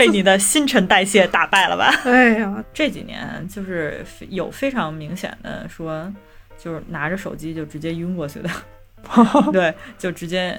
[0.00, 1.92] 被你的新陈代谢打败了吧？
[2.04, 6.10] 哎呀， 这几年就是有非常明显的说，
[6.56, 8.48] 就是拿着手机就直接晕过去的，
[9.52, 10.58] 对，就直接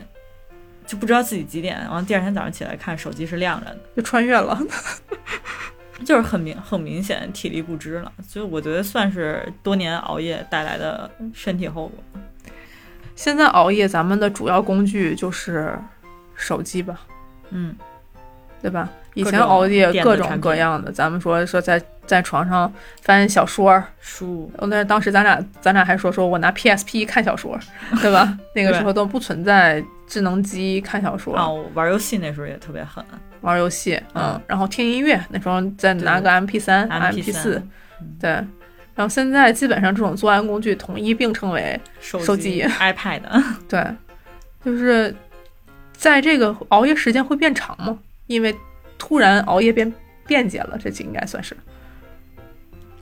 [0.86, 4.60] 就不知道自己几点，然后第二天早上起来看手机是亮着的，就穿越了。
[6.04, 8.12] 就是很明很明显体力不支了。
[8.28, 12.04] 所以我觉得算是多年熬夜带来的身体后果。
[13.16, 15.78] 现在熬夜，咱们的主要工具就是
[16.36, 17.02] 手机吧，
[17.52, 17.76] 嗯，
[18.62, 18.90] 对吧？
[19.14, 22.72] 以前熬夜各种各样的，咱们说说在在床上
[23.02, 27.60] 翻小说儿，书哦那当时咱俩咱俩还说说我拿 PSP 看小说，
[28.02, 28.38] 对吧？
[28.56, 33.04] 那个时候都不存在智能机看小说，啊，我玩游戏那时候也特别狠，
[33.42, 37.62] 玩游戏，嗯嗯，然后听音乐，那时候再拿个 MP 三、MP 四，MP4
[38.20, 38.30] 对。
[38.94, 43.22] 然后现在基本上这种作案工具统一并称为手手机 iPad，
[43.70, 43.86] 对，
[44.66, 45.16] 就是
[45.94, 47.98] 在这个熬夜时间会变长吗？
[48.28, 48.54] 因为
[49.02, 49.92] 突然熬夜变
[50.28, 51.58] 便捷了，这应该算是，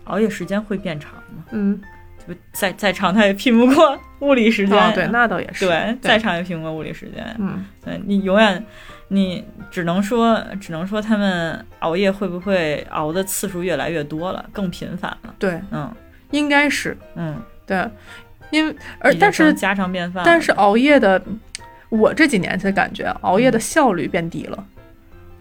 [0.06, 1.44] 熬夜时间会变长吗？
[1.52, 1.78] 嗯，
[2.26, 4.94] 就再再长，它也拼不过物理时间。
[4.94, 6.10] 对，那倒也是，对，对。
[6.10, 7.36] 再长也拼不过物理时间。
[7.38, 8.66] 嗯，对你永远
[9.10, 15.36] 你只能说，只能说他们熬夜会不会熬的次数越来越多了，更频繁了。
[15.38, 15.94] 对，嗯。
[16.32, 16.98] 应该是。
[17.16, 17.86] 嗯，对，
[18.52, 20.24] 因为而但是家常便饭。
[20.26, 21.22] 但是熬夜的，
[21.90, 24.66] 我这几年才感觉熬夜的效率变低了，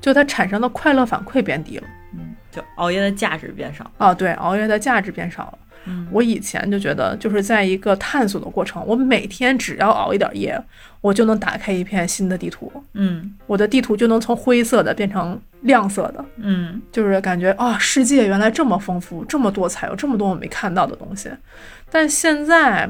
[0.01, 1.85] 就它产生的快乐反馈变低了。
[2.15, 3.91] 嗯，就熬夜的价值变少。
[3.99, 5.59] 啊，对，熬夜的价值变少了。
[5.91, 10.61] 嗯我以前就觉得，就是在一个探索的过程，我每天只要熬一点夜，
[11.01, 21.31] 我就能打开一片新的地图，嗯我的地图就能从灰色的变成亮色的，嗯就是感觉啊，世界原来这么丰富，这么多彩，有这么多我没看到的东西。
[21.91, 22.87] 但现在，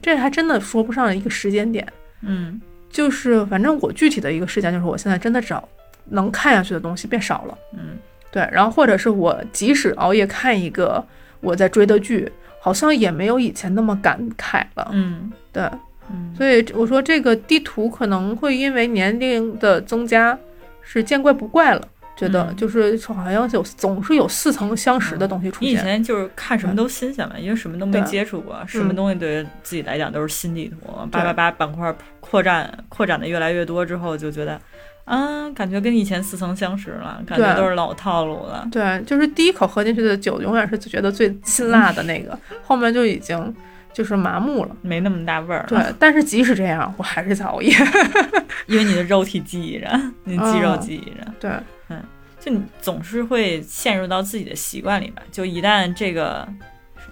[0.00, 1.84] 这还真的说不上一个时间点，
[2.20, 5.68] 嗯就是反正我具体的一个事件就是，我现在真的找
[6.10, 7.58] 能看下去的东西变少了。
[7.74, 7.98] 嗯
[8.30, 11.02] 对，然后或者是我即使熬夜看一个
[11.40, 14.90] 我在追的剧，好像也没有以前那么感慨了。
[14.92, 15.62] 嗯对，
[16.10, 20.38] 嗯，所以我说这个地图可能会因为年龄的增加
[20.82, 25.76] 是见怪不怪了，觉得嗯就是好像有总是有似曾相识的东西出你以。
[25.76, 30.76] 前就是看什么都新鲜嘛，因为什么都没接触过，什么嗯东西对自己来讲都是新地图。
[31.10, 34.60] 八八八板块扩展扩展的越来越多之后，就觉得，
[35.08, 38.68] 啊，感觉跟以前似曾相识了，感觉都是老套路了。
[38.70, 43.54] 对，就是第一口喝进去的酒永远是觉得最辛辣的那个， 后面就已经
[43.92, 44.76] 就是麻木了。
[44.82, 47.74] 没那么大味儿了，对，但是即使这样，我还是在熬夜。
[48.66, 49.88] 因为你的肉体记忆着，
[50.24, 51.50] 你肌肉嗯记忆着，对，
[51.88, 52.02] 嗯
[52.38, 55.22] 就你总是会陷入到自己的习惯里吧。
[55.32, 56.46] 就一旦这个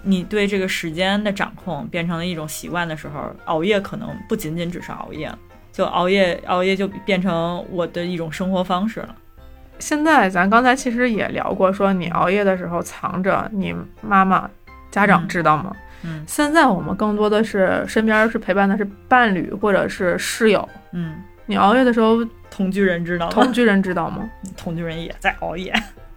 [0.03, 5.39] 你对这个时间的掌控变成了一种习惯的时候，熬夜可能不仅仅只是熬夜了，
[5.77, 9.15] 就熬夜熬夜就变成我的一种生活方式了。
[9.77, 14.49] 现在咱刚才其实也聊过，说你熬夜的时候藏着，你妈妈、
[14.89, 15.71] 家长嗯知道吗？
[16.03, 20.67] 嗯现在我们更多的是身边是陪伴的是伴侣或者是室友。
[20.93, 23.31] 嗯，你熬夜的时候，同居人知道吗？
[23.31, 24.27] 同居人知道吗？
[24.57, 25.71] 同居人也在熬夜，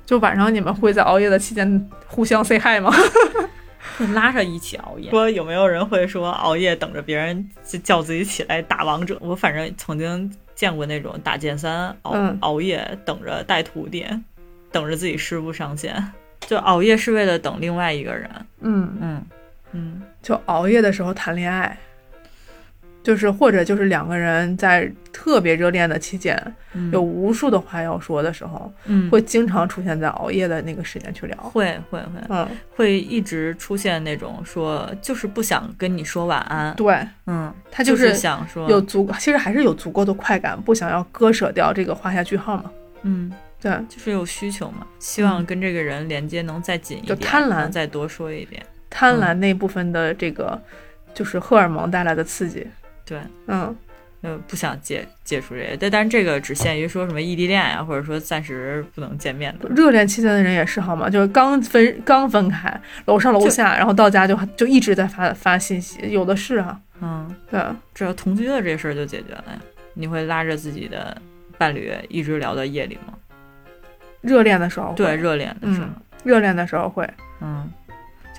[0.06, 2.90] 就晚上你们会在熬夜的期间互相 say hi 吗？
[4.00, 5.10] 会 拉着一起熬夜。
[5.10, 9.16] 说有没有人会说熬夜等着别人就叫自己起来打王者？
[9.20, 14.06] 我反正曾经见过那种打剑三熬、嗯熬夜等着带徒弟，
[14.72, 18.30] 等着自己师傅上线，就熬夜是为了等另外一个人。
[18.60, 19.26] 嗯，嗯
[19.72, 21.78] 嗯就熬夜的时候谈恋爱，
[23.02, 26.36] 就是或者就是两个人在特别热恋的期间，
[26.74, 31.36] 嗯，有无数的话要说的时候，嗯会经常出现在熬夜的那个时间去聊。
[31.36, 42.70] 会会会嗯，会一直出现那种说就是不想跟你说晚安，对，嗯，他就就是想说有足，其实还是有足够的快感，不想要割舍掉这个画下句号嘛。
[43.02, 43.32] 嗯。
[43.62, 48.64] 对，就是有需求嘛，希望跟这个人连接能再紧一点，就贪婪再多说一点。
[48.88, 50.58] 贪婪那部分的这个
[51.12, 52.66] 就是荷尔蒙带来的刺激。
[53.10, 53.18] 对，
[53.48, 53.76] 嗯，
[54.20, 59.68] 呃，不想接接触这些，但但是这个只限于说什么异地恋呀、或者说暂时不能见面的。
[59.70, 61.10] 热恋期间的人也是好吗？
[61.10, 66.80] 就是刚分刚分开，楼上楼下，然后到家就就一直在发发信息，有的是啊。
[67.00, 67.60] 嗯，对，
[67.92, 69.60] 只要同居的这事儿就解决了呀。
[69.94, 71.20] 你会拉着自己的
[71.58, 73.14] 伴侣一直聊到夜里吗？
[74.20, 77.08] 热恋的时候会对，热恋的时候，嗯，热恋的时候会
[77.40, 77.68] 嗯，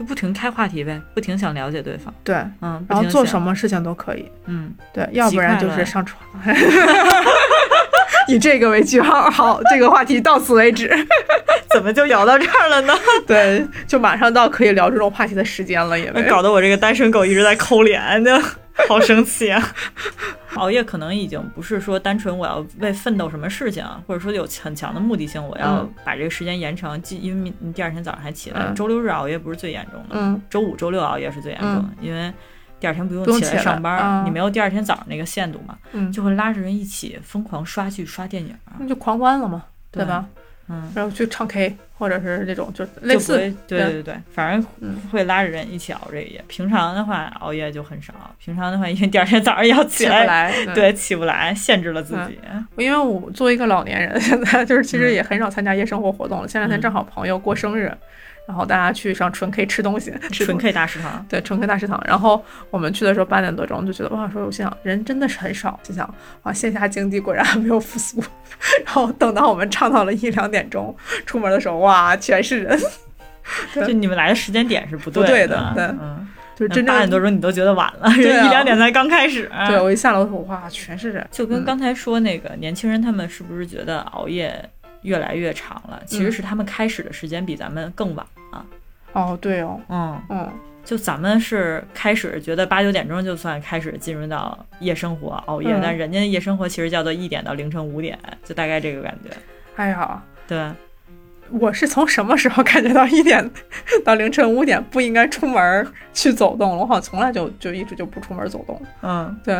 [0.02, 3.54] 就不停开话题呗，不停想了解对方，对，嗯，然后做什么？
[3.54, 4.26] 事情都可以。
[4.48, 6.20] 嗯，对，要不然就是上床。
[8.28, 10.90] 以这个为句号，好，这个话题到此为止。
[11.76, 12.94] 怎么就聊到这儿了呢？
[13.28, 18.32] 对，就马上到可以聊这种话题的时间了，也搞得我这个单身狗一直在抠脸，就
[18.88, 19.62] 好生气啊！
[20.56, 32.32] 熬夜可能已经不是说单纯我要为奋斗什么事情啊，或者说有很强的目的性，我要嗯把这个时间延长，既因为你第二天早上还起来，嗯周六日熬夜不是最严重的，嗯，周五、周六熬夜是最严重的，因为
[32.80, 40.26] 第二天不用起来上班，啊你没有第二天早上那个限度嘛，嗯，就会拉着人一起疯狂刷剧、刷电影，那就狂欢了嘛，对对吧？
[40.72, 43.36] 嗯，然后去唱 K，或者是这种就类似
[43.68, 46.42] 对对对对，反正嗯会拉着人一起熬这个夜。
[46.48, 50.66] 平常的话熬夜就很少，平常的话因为第二天早上要起来，来。
[50.74, 52.40] 对，起不来，限制了自己。
[52.78, 56.48] 因为我作为一个老年人，现在就是其实嗯也很少参加夜生活活动了。
[56.48, 57.92] 前两天嗯正好朋友过生日，
[58.48, 62.02] 然后大家去上纯 K 吃东西， 吃纯 K 大食堂，对纯 K 大食堂。
[62.06, 68.22] 然后我们去的时候八点多钟，就觉得哇，说我心想人真的是很少，心想哇线下经济果然还没有复苏。
[68.86, 72.80] 然后等到我们唱到了一两点钟，出门的时候哇全是人，
[73.74, 75.84] 就你们来的时间点是不不对的，的对。
[75.86, 79.50] 嗯，就是真正八点多钟你都觉得晚了，人一两点才刚开始。
[79.68, 81.66] 对我一下楼说哇全是人，就跟嗯。
[81.66, 84.70] 刚才说那个年轻人，他们是不是觉得熬夜
[85.02, 86.02] 越来越长了？
[86.06, 88.66] 其实嗯是他们开始的时间比咱们更晚啊。
[89.14, 90.52] 哦对哦嗯，嗯
[90.84, 99.30] 就咱们是开始觉得八九点钟就算开始进入到夜生活熬夜，嗯但人家的夜生活其实叫做一点到凌晨五点，就大概这个感觉。
[99.76, 100.72] 哎呀，对，
[101.50, 103.50] 我是从什么时候感觉到一点
[104.04, 106.78] 到凌晨五点不应该出门去走动了？
[106.78, 108.82] 我好像从来就就一直就不出门走动。
[109.02, 109.56] 嗯，对，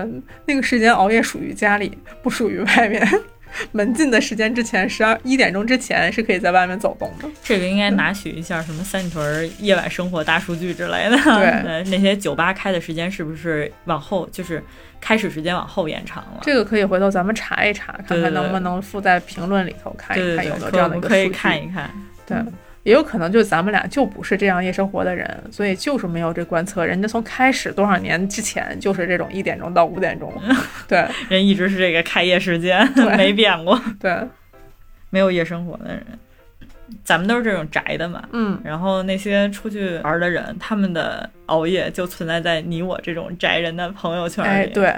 [0.46, 3.06] 那个时间熬夜属于家里，不属于外面。
[3.72, 7.28] 门禁的时间之前，十二一点钟之前是可以在外面走动的。
[7.44, 11.18] 这个应该拿取一下什么三里屯夜晚生活大数据之类的。
[11.18, 14.64] 对 那些酒吧开的时间是不是往后，就是
[15.00, 16.40] 开始时间往后延长了？
[16.42, 21.30] 这个可以回头咱们查一查，看看能不能附在评论里头看一看有没有这样的一个可以。
[21.30, 21.90] 看一看。
[22.26, 22.38] 对，
[22.84, 26.86] 也有可能就咱们俩就不是这样夜生活的人，所以就是没有这观测。
[26.86, 30.34] 人家从开始多少年之前就是这种一点钟到五点钟，
[30.88, 31.08] 对。
[31.30, 34.18] 人一直是这个开业时间， 没变过，对，
[35.10, 36.06] 没有夜生活的人。
[37.06, 44.50] 咱们都是这种宅的嘛，嗯，然后那些出去玩的人，他们的熬夜就存在在你我这种宅人的朋友圈里。
[44.50, 44.94] 哎，，对，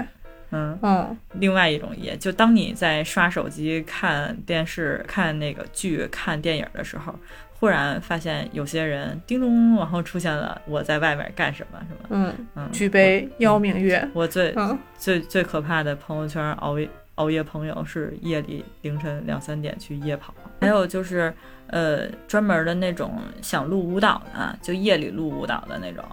[0.50, 7.14] 嗯，嗯，另外一种夜，就当你在刷手机、看电视、看那个剧、看电影的时候，
[7.64, 12.08] 忽然发现有些人叮咚，然后出现了我在外面干什么什么。
[12.10, 14.20] 嗯，嗯，举杯邀明月，我。
[14.20, 21.32] 我最嗯，最最可怕的朋友圈熬夜熬夜朋友是夜里凌晨两三点去夜跑，还有就是
[21.68, 26.04] 呃专门的那种想录舞蹈的，就夜里录舞蹈的那种。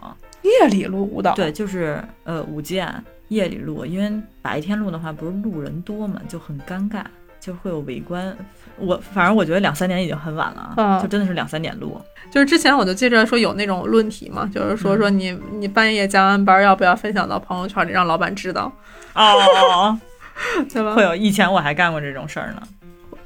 [0.43, 2.89] 夜里录舞蹈，对，就是呃舞剑
[3.27, 4.09] 夜里录，因为
[4.41, 7.03] 白天录的话不是路人多嘛，就很尴尬，
[7.41, 8.34] 就会有围观。
[8.77, 11.99] 我反正我觉得两三年已经很晚了，就真的是两三点录。
[12.32, 18.71] 就是之前我就记着说有那种论题嘛，就是说嗯说你你半夜加完班要不要分享到朋友圈里让老板知道，
[19.13, 19.99] 哦，
[20.71, 21.04] 对吧会？
[21.04, 22.63] 有以前我还干过这种事儿呢，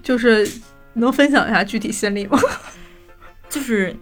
[0.01, 0.49] 就是
[0.93, 2.39] 能分享一下具体心理吗？
[3.47, 3.95] 就是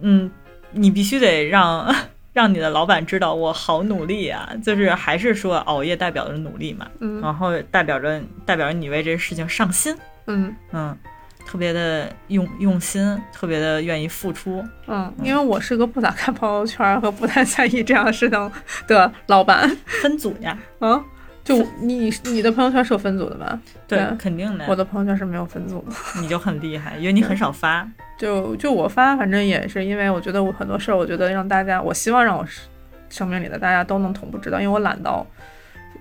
[0.00, 0.30] 嗯，
[0.72, 1.92] 你必须得让。
[2.32, 4.48] 让你的老板知道我好努力啊！
[4.62, 7.20] 就是还是说熬夜代表着努力嘛，嗯。
[7.20, 10.54] 然后代表着代表着你为这事情上心，嗯。
[10.72, 10.96] 嗯，
[11.44, 18.52] 特别的用用心，特别的愿意付出，嗯，因为我是个不咋看朋友圈和不太在意这样的事情
[18.86, 21.02] 的老板，分组呀，啊，
[21.42, 23.58] 就你你的朋友圈是有分组的吧？
[23.88, 24.16] 对，对。
[24.16, 27.88] 肯定的，我的朋友圈是没有分组的，你就很厉害，因为你很少发。
[28.20, 32.60] 就就我发，反正也是因为我觉得我很多事儿，我觉得让大家，我希望让我是
[33.08, 35.26] 生命里的大家都能同步知道，因为我懒到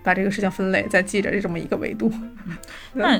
[0.03, 2.11] 把这个事情分类，再记着这么一个维度。
[2.91, 3.17] 那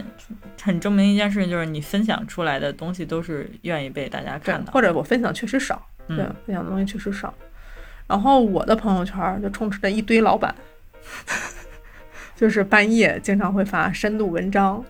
[0.62, 4.74] 很证明一件事情，就是你分享出来的东西都是愿意被大家看，到。
[4.74, 7.34] 或者我分享确实少，对，嗯，分享的东西确实少。
[8.06, 10.54] 然后我的朋友圈就充斥着一堆老板，
[12.36, 14.84] 就是半夜经常会发深度文章、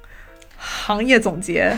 [0.57, 1.71] 行业总结、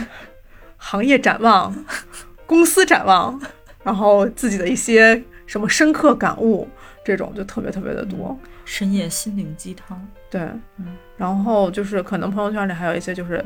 [0.84, 1.72] 行业展望、
[2.44, 3.40] 公司展望，
[3.84, 6.68] 然后自己的一些什么深刻感悟，
[7.04, 8.36] 这种就特别特别的多。
[8.64, 10.04] 深夜心灵鸡汤。
[10.28, 10.40] 对
[10.78, 13.44] 嗯，然后就是可能朋友圈里还有一些就是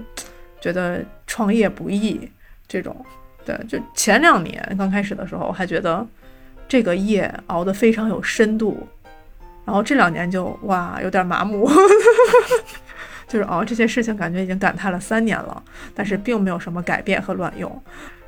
[0.61, 2.29] 觉得创业不易
[2.67, 2.97] 这种，
[3.45, 6.07] 对，就前两年刚开始的时候还觉得
[6.67, 8.87] 这个夜熬得非常有深度，
[9.65, 11.69] 然后这两年就哇有点麻木，
[13.27, 15.63] 就是哦这些事情感觉已经感叹了三年了，
[15.95, 17.83] 但是并没有什么改变和卵用。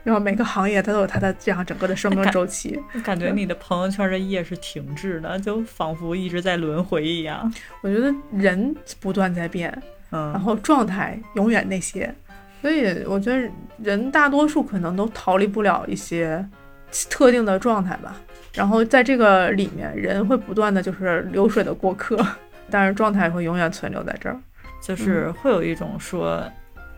[0.05, 7.53] 然后每个行业它都有它的这样整个的生命周期，感觉你的朋友圈的页是停滞的，就仿佛一直在轮回一样。
[7.83, 9.71] 我觉得人不断在变，
[10.11, 12.15] 嗯然嗯，后状态永远那些，
[12.63, 13.51] 所以我觉得
[13.83, 16.43] 人大多数可能都逃离不了一些
[17.11, 18.17] 特定的状态吧。
[18.55, 22.17] 然后在这个里面，人会不断的就是流水的过客，
[22.71, 24.41] 但是状态会永远存留在这儿。
[24.88, 26.42] 就是会有一种说，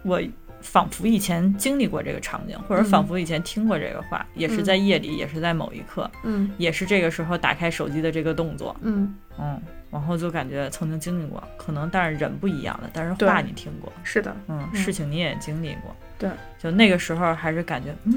[0.05, 0.23] 我
[0.61, 2.85] 仿佛以前经历过这个场景，或者嗯。
[2.85, 6.49] 仿佛以前听过这个话，也是在夜里，也是在某一刻，嗯。
[6.57, 8.77] 也是这个时候打开手机的这个动作。
[8.83, 14.77] 嗯，嗯，然后就感觉曾经经历过，可能但是人不一样了，但是话你听过，是的，嗯，嗯。
[14.77, 18.17] 事情你也经历过，对，就那个时候还是感觉，嗯，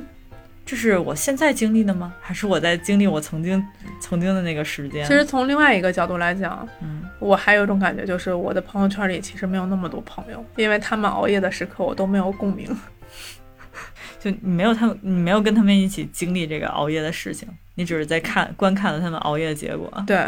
[0.66, 2.14] 这是我现在经历的吗？
[2.22, 3.62] 还是我在经历我曾经
[4.00, 5.06] 曾经的那个时间？
[5.06, 12.66] 其实从另外一个角度来讲，嗯，我还有一种感觉，就是我的朋友圈里其实没有那么多朋友，因为他们熬夜的时刻我都没有共鸣。
[14.20, 17.46] 就你没有他们，你没有跟他们一起经历这个熬夜的事情，
[17.76, 19.92] 你只是在看观看了他们熬夜的结果。
[20.08, 20.26] 对，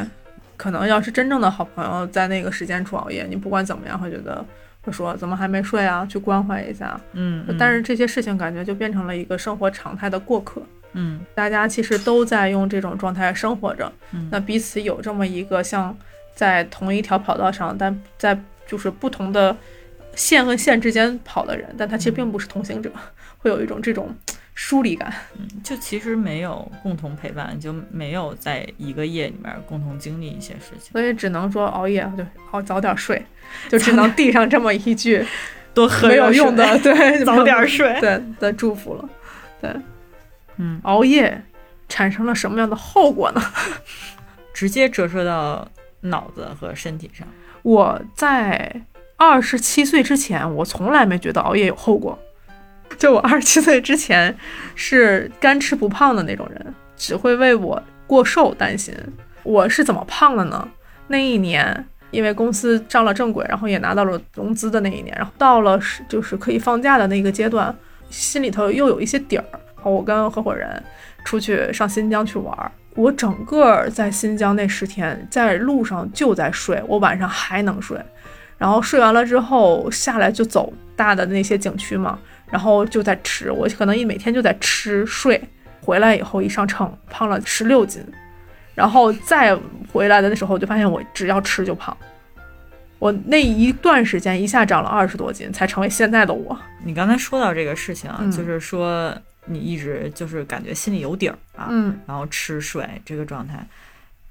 [0.57, 4.45] 可能要是真正的好朋友在那个时间处熬夜，你不管怎么样会觉得
[4.85, 6.99] 会说怎么还没睡啊，去关怀一下。
[7.13, 7.57] 嗯，嗯。
[7.57, 10.61] 但是这些事情感觉就变成了一个生活常态的过客，
[10.93, 11.19] 嗯。
[11.33, 14.29] 大家其实都在用这种状态生活着，嗯。
[14.31, 15.97] 那彼此有这么一个像
[16.35, 19.55] 在同一条跑道上，但在就是不同的
[20.15, 22.91] 线和线之间跑的人，但他其实并不是同行者，
[23.39, 24.15] 会有一种这种
[24.55, 25.13] 疏离感。
[25.37, 33.23] 嗯，就其实没有共同陪伴，就没有在一个夜里面共同经历一些事情，所以只能说熬夜就熬早点睡，
[33.69, 35.23] 就只能递上这么一句
[35.75, 39.09] 多喝没有用 的，对，早点睡，对的祝福了。
[39.61, 39.69] 对，
[40.57, 41.43] 嗯，熬夜
[41.89, 43.41] 产生了什么样的后果呢？
[44.53, 45.67] 直接折射到
[45.99, 47.27] 脑子和身体上。
[47.61, 48.81] 我在
[49.17, 52.17] 二十七岁之前，我从来没觉得熬夜有后果。
[52.97, 54.35] 就我二十七岁之前
[54.75, 58.95] 是干吃不胖的那种人，只会为我过瘦担心。
[59.43, 60.67] 我是怎么胖的呢？
[61.07, 67.75] 那一年因为公司上了正轨，然后也拿到了融资的那一年，然后到了是就是可以放假的那个阶段，
[68.09, 69.45] 心里头又有一些底儿。
[69.83, 70.81] 我跟合伙人
[71.23, 77.99] 出去上新疆去玩，我整个在新疆那十天在路上就在睡，我晚上还能睡，
[78.57, 82.17] 然后睡完了之后下来就走大的那些景区嘛。
[82.49, 85.41] 然后就在吃，我可能一每天就在吃睡，
[85.81, 88.01] 回来以后一上秤胖了十六斤，
[88.75, 89.57] 然后再
[89.91, 91.95] 回来的那时候就发现我只要吃就胖，
[92.99, 96.57] 我那一段时间一下长了二十多斤，才成为现在的我。
[96.83, 99.15] 你刚才说到这个事情啊，嗯就是说
[99.45, 103.65] 你一直就是感觉心里有底儿啊，嗯然后吃睡这个状态，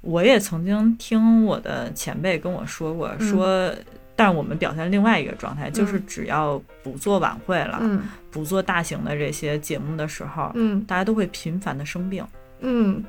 [0.00, 3.74] 我也曾经听我的前辈跟我说过，嗯说。
[4.16, 8.02] 但是我们表现另外一个状态，就是只要不做晚会了，嗯。
[8.30, 10.80] 不做大型的这些节目的时候，嗯。
[10.84, 12.24] 大家都会频繁的生病，
[12.60, 13.02] 嗯。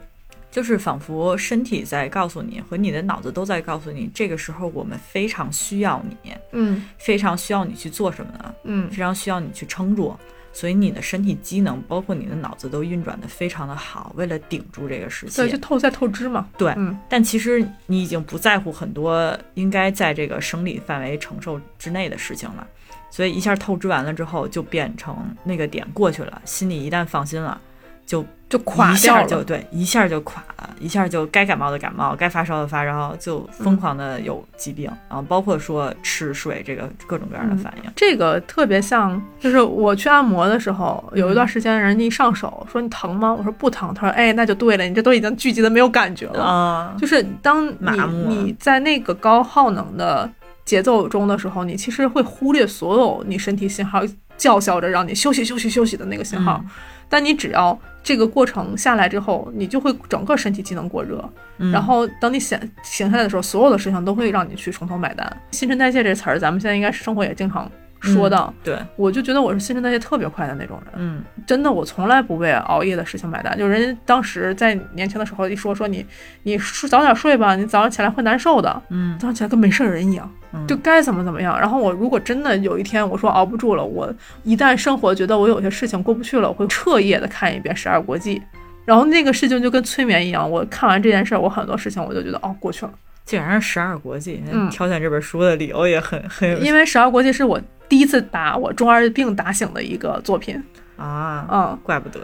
[0.52, 6.86] 就是仿佛身体在告诉你，和你的脑子都在告诉你，这个时候我们非常需要你，嗯。
[6.98, 8.56] 非常需要你去做什么呢？
[8.64, 8.90] 嗯。
[8.90, 10.16] 非常需要你去撑住，
[10.56, 15.50] 所以你的身体机能，包括你的脑子都运转的非常的好，为了顶住这个时期对，。
[15.50, 16.48] 就透在透支嘛。
[16.58, 22.66] 对嗯但其实你已经不在乎很多应该在这个生理范围承受之内的事情了，
[23.12, 27.60] 所以一下透支完了之后，就变成那个点过去了，心里一旦放心了，
[28.06, 28.96] 就就垮一。
[28.96, 37.92] 下就对，一下就垮了，一下就该感冒的感冒，该发烧的发烧，就疯狂的有疾病，然后包括说吃睡这个各种各样的反应。
[37.96, 43.34] 这个特别像，就是我去按摩的时候，有一段时间人家一上手说你疼吗？
[43.34, 43.94] 我说不疼。
[43.94, 46.44] 他说哎，那就对了，你这都已经聚集的没有感觉了。
[46.44, 50.30] 啊、就是当你你在那个高耗能的
[50.64, 54.02] 节奏中的时候，你其实会忽略所有你身体信号
[54.38, 56.64] 叫嚣着让你休息休息休息的那个信号。
[57.06, 61.24] 嗯但你只要这个过程下来之后，你就会整个身体机能过热，
[61.58, 61.72] 嗯。
[61.72, 65.38] 然后等你醒醒下来的时候，所有的事情都会让你去从头买单。
[65.52, 68.54] 新陈代谢这词儿，咱们现在应该是生活也经常说到。
[68.64, 71.24] 对，我就觉得我是新陈代谢特别快的那种人，嗯。
[71.48, 73.58] 真的，我从来不为熬夜的事情买单。
[73.58, 76.06] 就人家当时在年轻的时候一说说你，
[76.44, 79.18] 你睡早点睡吧，你早上起来会难受的，嗯。
[79.18, 81.60] 早上起来跟没事人一样，嗯就该怎么怎么样。
[81.60, 88.40] 然后我如果真的有一天我说熬不住了，我一旦生活觉得我有些事情过不去了，我会彻夜的看一遍《十二国际》，
[88.86, 92.92] 然后那个事情就跟催眠一样，我看完这件事儿，我很多事情我就觉得哦过去了，
[93.26, 94.70] 竟然是十二国际，嗯。
[94.70, 100.62] 挑选这本书的理由也很很有因为《十二国际》是我第一次把我中二病打醒的一个作品，
[100.98, 101.80] 啊，嗯。
[101.84, 102.20] 怪不得，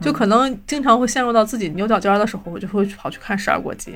[0.00, 3.92] 就可能经常会陷入到自己牛角尖儿的时候，我就会跑去看《十二国记》，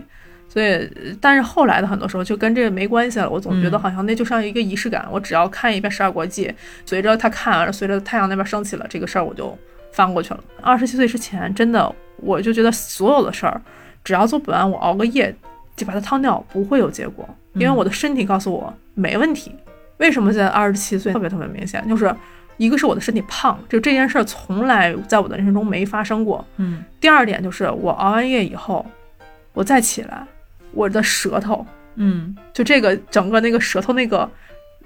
[0.53, 3.31] 所以，呃但是后来的很多时候就跟这个没关系了。
[3.31, 6.47] 我总觉得嗯好像那就像一个仪式感，我只要看一遍《十二国记》，
[6.85, 9.57] 随着它看完了，随着太阳那边升起了，这个事儿我就
[9.93, 10.45] 翻过去了。
[10.61, 13.59] 二十七岁之前，真的我就觉得所有的事儿，
[14.05, 15.35] 只要做不完，我熬个夜
[15.75, 19.55] 就把它趟掉，不会有结果，因为嗯我的身体告诉我没问题。
[19.99, 21.83] 为什么在二十七岁特别特别明显？
[21.89, 22.15] 就是
[22.59, 26.45] 一个是我的身体胖，就这件事儿从来在我的人生中没发生过。
[26.59, 28.85] 嗯第二点就是我熬完夜以后，
[29.53, 30.27] 我再起来，
[30.73, 31.67] 我的舌头
[31.97, 34.29] 嗯就这个整个那个舌头那个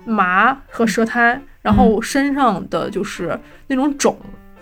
[0.04, 4.16] 麻和舌苔，然后身上的就是那种肿，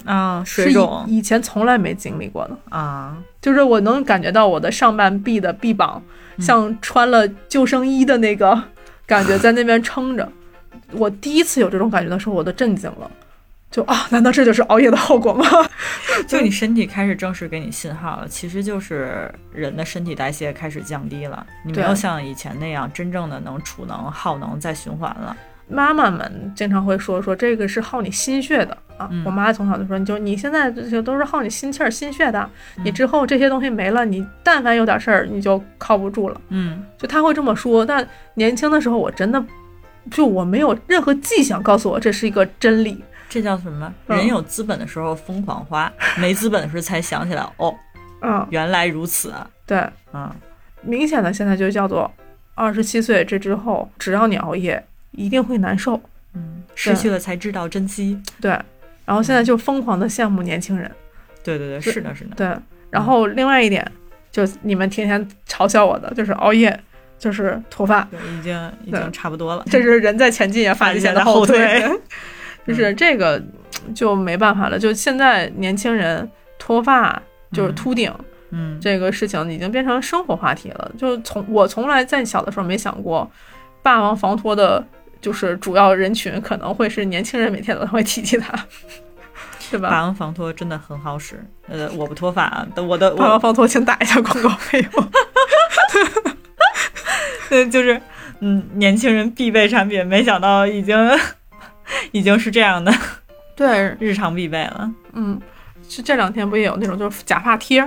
[0.05, 2.57] 啊，是水肿以以前从来没经历过的。
[2.71, 6.03] 啊，就是我能感觉到我的上半臂的臂膀
[6.39, 8.59] 像穿了救生衣的那个
[9.07, 10.27] 感觉在那边撑着。
[10.93, 13.11] 我第一次有这种感觉的时候，我都震惊了。
[13.75, 15.45] 就啊，难道这就是熬夜的后果吗？
[16.29, 25.37] 就你身体开始正式给你信号了，其实就是人的身体代谢开始降低了，你没有像以前那样真正的能储能耗能再循环了。
[25.67, 29.09] 妈妈们经常会说说这个是耗你心血的啊。
[29.11, 32.49] 嗯我妈从小就说，你就你现在这些都是耗你心气儿、心血的，
[32.85, 36.41] 你嗯之后这些东西没了，你但凡有点事儿，你就靠不住了。
[36.51, 37.85] 嗯就她会这么说。
[37.85, 39.45] 但年轻的时候，我真的
[40.13, 43.03] 就我没有任何迹象告诉我这是一个真理。
[43.35, 43.93] 这叫什么？
[44.07, 47.75] 嗯人有资本的时候疯狂花，没资本的时候才想起来，哦，
[48.21, 49.51] 嗯，原来如此啊！
[49.67, 50.31] 对，嗯
[50.83, 52.09] 明显的现在就叫做
[52.55, 56.01] 二十七岁这之后，只要你熬夜，一定会难受。
[56.35, 58.17] 嗯，失去了才知道珍惜。
[58.41, 58.53] 对，
[59.05, 60.89] 然后现在就疯狂的羡慕年轻人。
[61.43, 62.37] 对对对，是的，是的。
[62.37, 62.57] 对，
[62.91, 63.85] 然后另外一点，
[64.31, 66.79] 就你们天天嘲笑我的，就是熬夜，
[67.19, 69.65] 就是脱发，对，已经已经差不多了。
[69.69, 71.83] 这是人在前进，也发际线的后退。
[72.67, 73.43] 就是这个
[73.95, 74.79] 就没办法了。
[74.79, 78.13] 就现在年轻人脱发，就是秃顶，
[78.51, 80.93] 嗯，这个事情已经变成生活话题了。
[80.99, 83.31] 就从我从来在小的时候没想过，
[83.83, 84.85] 霸王防脱的，
[85.21, 88.53] 就是主要人群可能会是年轻人，每天都会提起它。
[89.59, 89.89] 是吧？
[89.89, 91.43] 霸王防脱真的很好使。
[91.67, 95.09] 呃，我不脱发，我的霸王防脱，请打一下广告费用。
[97.49, 98.01] 对，就是
[98.41, 100.97] 嗯，年轻人必备产品，没想到已经
[102.13, 102.93] 已经是这样的，
[103.57, 104.91] 对，日常必备了。
[105.13, 105.41] 嗯，
[105.89, 107.81] 是这两天不也有那种就是假发贴，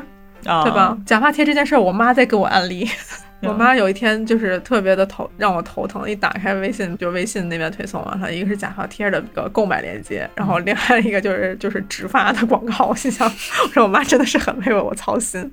[0.43, 0.97] 对吧？
[1.05, 2.89] 假发贴这件事儿，我妈在给我安利。
[3.43, 12.87] 我妈有一天就是特别的头让我头疼，一打开微信就微信那边推送了，它一个是假发贴的一个购买链接，然后另外一个就是就是植发的广告。
[12.87, 15.51] 我心想，我说我妈真的是很为我操心，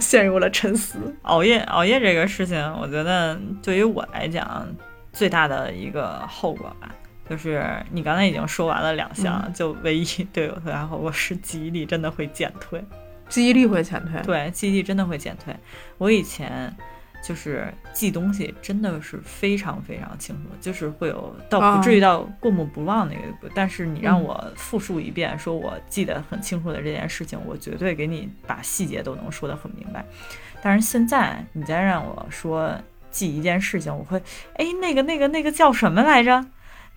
[0.00, 0.98] 陷入了沉思。
[1.22, 4.66] 熬夜熬夜这个事情，我觉得对于我来讲
[5.12, 6.88] 最大的一个后果吧，
[7.28, 12.82] 就是你刚才已经说完了两项，就唯一 对我最大后我是记忆力真的会减退。
[13.28, 15.54] 记忆力会减退，对，记忆力真的会减退。
[15.98, 16.74] 我以前
[17.22, 30.02] 就是记东西真的是非常非常清楚，就是会有到不至于到过目不忘那个，但是你让我复述一遍，说我记得很清楚的这件事情，我绝对给你把细节都能说得很明白。
[30.62, 32.74] 但是现在你再让我说
[33.10, 34.18] 记一件事情，我会，
[34.54, 36.46] 哎，那个那个那个叫什么来着？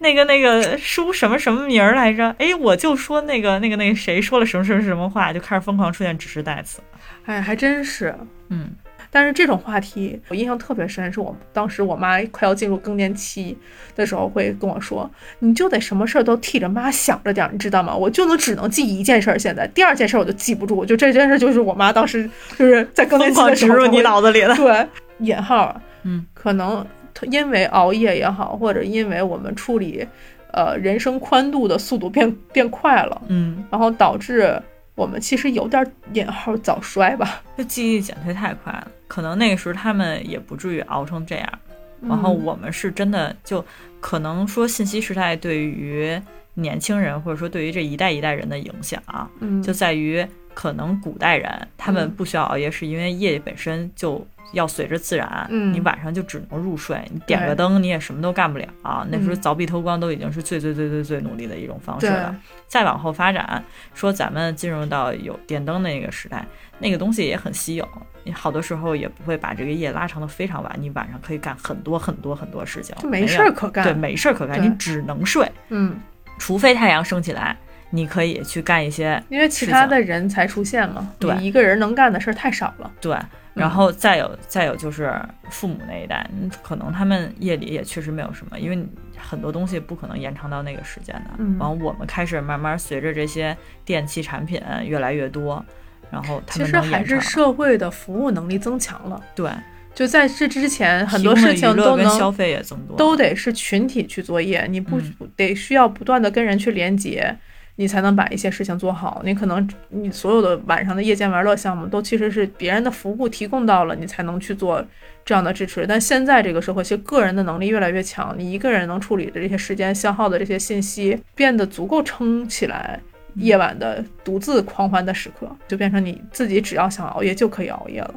[0.02, 2.36] 那个那个书什么什么名儿来着？
[2.40, 6.82] 哎，我就说那个那个那个谁说了什么什么什么话，就开始疯狂出现指示代词。
[7.26, 8.14] 哎，还真是，
[8.50, 8.72] 嗯。
[9.14, 13.58] 但是这种话题我印象特别深，是我当时我妈快要进入更年期
[13.94, 20.86] 的时候会跟我说：“你就得什么事儿都替着妈想着点，你知道吗？”我就能只能记一件事儿，现在第二件事儿我就记不住。
[20.86, 24.56] 就这件事就是我妈当时就是在更年期的时候植入你脑子里了。
[24.56, 24.88] 对，
[25.20, 26.88] 引号，嗯，可能。
[27.30, 30.08] 因为熬夜也好，或者因为我们处理，
[30.52, 34.60] 呃，人生宽度的速度变变快了，嗯，然后导致
[34.96, 38.88] 我们其实有点引号早衰吧，就记忆力减退太快了。
[39.08, 41.60] 可能那个时候他们也不至于熬成这样，
[42.02, 43.64] 然后我们是真的就
[44.00, 46.20] 可能说信息时代对于
[46.56, 49.02] 年轻人或者说对于这一代一代人的影响，
[49.40, 54.26] 嗯，就在于可能古代人他们不需要熬夜，是因为夜本身就。
[54.54, 59.06] 要随着自然，你晚上就只能入睡，你点个灯你也什么都干不了啊。
[59.10, 62.36] 那时候凿壁偷光都已经是最最最最最努力的一种方式了。
[62.68, 63.64] 再往后发展，
[63.94, 66.46] 说咱们进入到有电灯那个时代，
[66.80, 67.88] 那个东西也很稀有，
[68.24, 73.84] 你好多时候也不会把这个夜拉长的非常晚，你晚上可以干很多很多很多事情，没事儿可干。
[73.84, 75.50] 对，没事儿可干，你只能睡。
[75.70, 76.00] 嗯，
[76.38, 77.58] 除非太阳升起来，
[77.92, 81.14] 你可以去干一些，因为其他的人才出现嘛。
[81.20, 82.92] 对，一个人能干的事儿太少了。
[83.00, 83.16] 对。
[83.54, 85.14] 然后再有，再有就是
[85.50, 86.26] 父母那一代，
[86.64, 88.86] 可能他们夜里也确实没有什么，因为
[89.18, 91.32] 很多东西不可能延长到那个时间的。
[91.38, 95.64] 嗯然后我们开始慢慢随着这些电器产品越来越多，
[96.10, 99.22] 然后其实还是社会的服务能力增强了。
[99.36, 99.52] 对，
[99.94, 104.98] 就在这之前，很多事情都能消费也增多，都得是群体去作业，你不
[105.36, 107.38] 得需要不断的跟人去连接。
[107.82, 109.24] 你才能把一些事情做好。
[109.26, 114.86] 你可能你所有的晚上的夜间玩乐项目都其实是别人的服务提供到了，你才能去做
[115.26, 115.88] 这样的支持。
[115.88, 123.00] 但现在这个社会，其实个人的能力越来越强，你一个人能处理的这些时间消耗的这些信息变得足够撑起来
[123.34, 128.14] 夜晚的独自狂欢的时刻，就变成你自己只要想熬夜就可以熬夜了，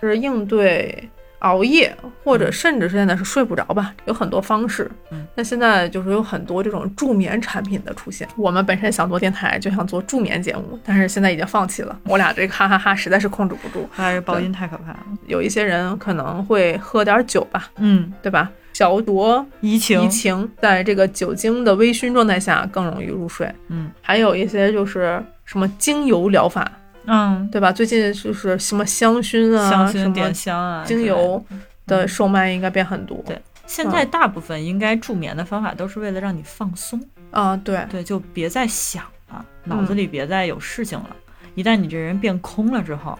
[0.00, 1.08] 是应对。
[1.44, 4.90] 熬夜，或者甚至是现在是睡不着吧，有很多方式。
[5.10, 8.26] 嗯，那现在就是有很多这种助眠产品的出现。
[8.36, 11.98] 我们本身想做电台，就想做助眠节目，但是现在已经放弃了。
[12.04, 15.06] 我俩这个哈哈哈实在是控制不住，还是爆音太可怕了。
[15.26, 18.50] 有一些人可能会喝点酒吧，嗯，对吧？
[18.72, 23.48] 小酌怡情，怡情，在这个酒精的微醺状态下更容易入睡。
[23.68, 26.72] 嗯，还有一些就是什么精油疗法。
[27.06, 27.70] 嗯，对吧？
[27.70, 31.44] 最近就是什么香薰啊，香薰、点香啊，精油
[31.86, 33.22] 的售卖应该变很多。
[33.26, 37.00] 对，现在大部分应该助眠的方法都是为了让你放松
[37.30, 37.56] 啊。
[37.56, 41.16] 对对，就别再想了，脑子里别再有事情了。
[41.54, 43.18] 一旦你这人变空了之后，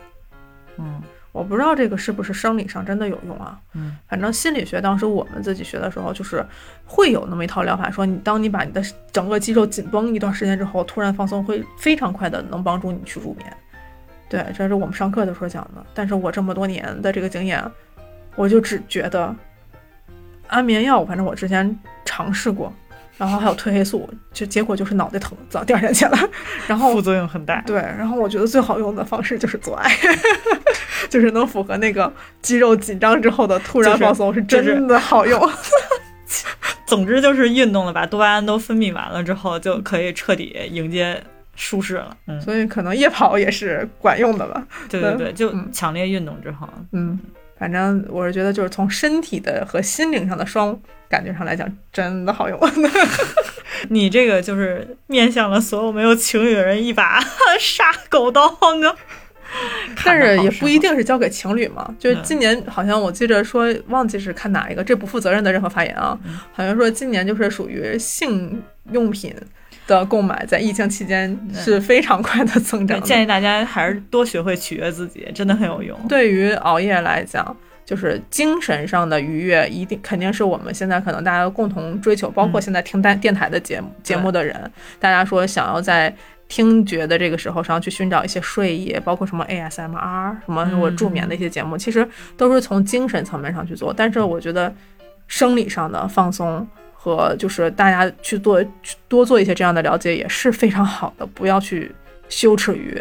[0.79, 3.59] 嗯，我不知道这个是不是生理上真的有用啊。
[3.75, 6.45] 嗯，反正心理学当时我们自己学的时候，就是
[6.87, 8.83] 会有那么一套疗法，说你当你把你的
[9.13, 13.57] 整个肌肉紧绷一段时间之后，突然放松，会非常快的能帮助你去入眠。
[14.35, 15.85] 对，这是我们上课的时候讲的。
[15.95, 17.63] 但是我这么多年的这个经验，
[18.37, 19.35] 我就只觉得
[20.49, 22.73] 安眠药，反正我之前尝试过，
[23.17, 26.19] 然后还有褪黑素，就结果就是脑袋疼，早第二天起来，
[26.67, 27.61] 然后副作用很大。
[27.67, 29.91] 对，然后我觉得最好用的方式就是做爱，
[31.09, 32.13] 就是能符合那个
[32.43, 35.41] 肌肉紧张之后的突然放松，是真的好用。
[36.87, 41.23] 总之就是运动了，把多巴胺都分泌完了之后，就可以彻底迎接
[41.57, 42.17] 舒适了。
[42.27, 44.67] 嗯，所以可能夜跑也是管用的吧？
[44.89, 47.19] 对对对，就强烈运动之后，嗯，
[47.59, 50.79] 反正我是觉得就是从身体的和心灵上的双
[51.09, 52.59] 感觉上来讲，真的好用。
[53.91, 57.21] 你这个就是面向了所有没有情侣的人一把
[57.59, 58.49] 杀狗刀
[58.81, 58.95] 呢。
[60.05, 66.19] 但是也不一定是交给情侣嘛，就是今年好像我记着说，忘记是看哪一个，这不负责任的任何发言啊，
[66.53, 69.33] 好像说今年就是属于性用品
[69.87, 73.01] 的购买，在疫情期间是非常快的增长。
[73.03, 75.99] 建议大家还是多学会取悦自己，真的很有用。
[76.09, 86.15] 对于熬夜来讲，就是精神上的愉悦，一定肯定是我们现在可能大家共同追求，包括现在听单电台的节目节目的人，大家说想要在。
[86.47, 92.07] 听觉的这个时候，上去寻找一些睡意，包括什么 ASMR，什么我助眠的一些节目，其实
[92.37, 93.95] 都是从精神层面上去做。
[93.97, 94.73] 但是我觉得
[95.27, 96.65] 生理上的放松
[97.05, 98.65] 和就是大家去做
[99.09, 101.95] 多做一些这样的了解也是非常好的，不要去
[102.31, 102.99] 羞耻于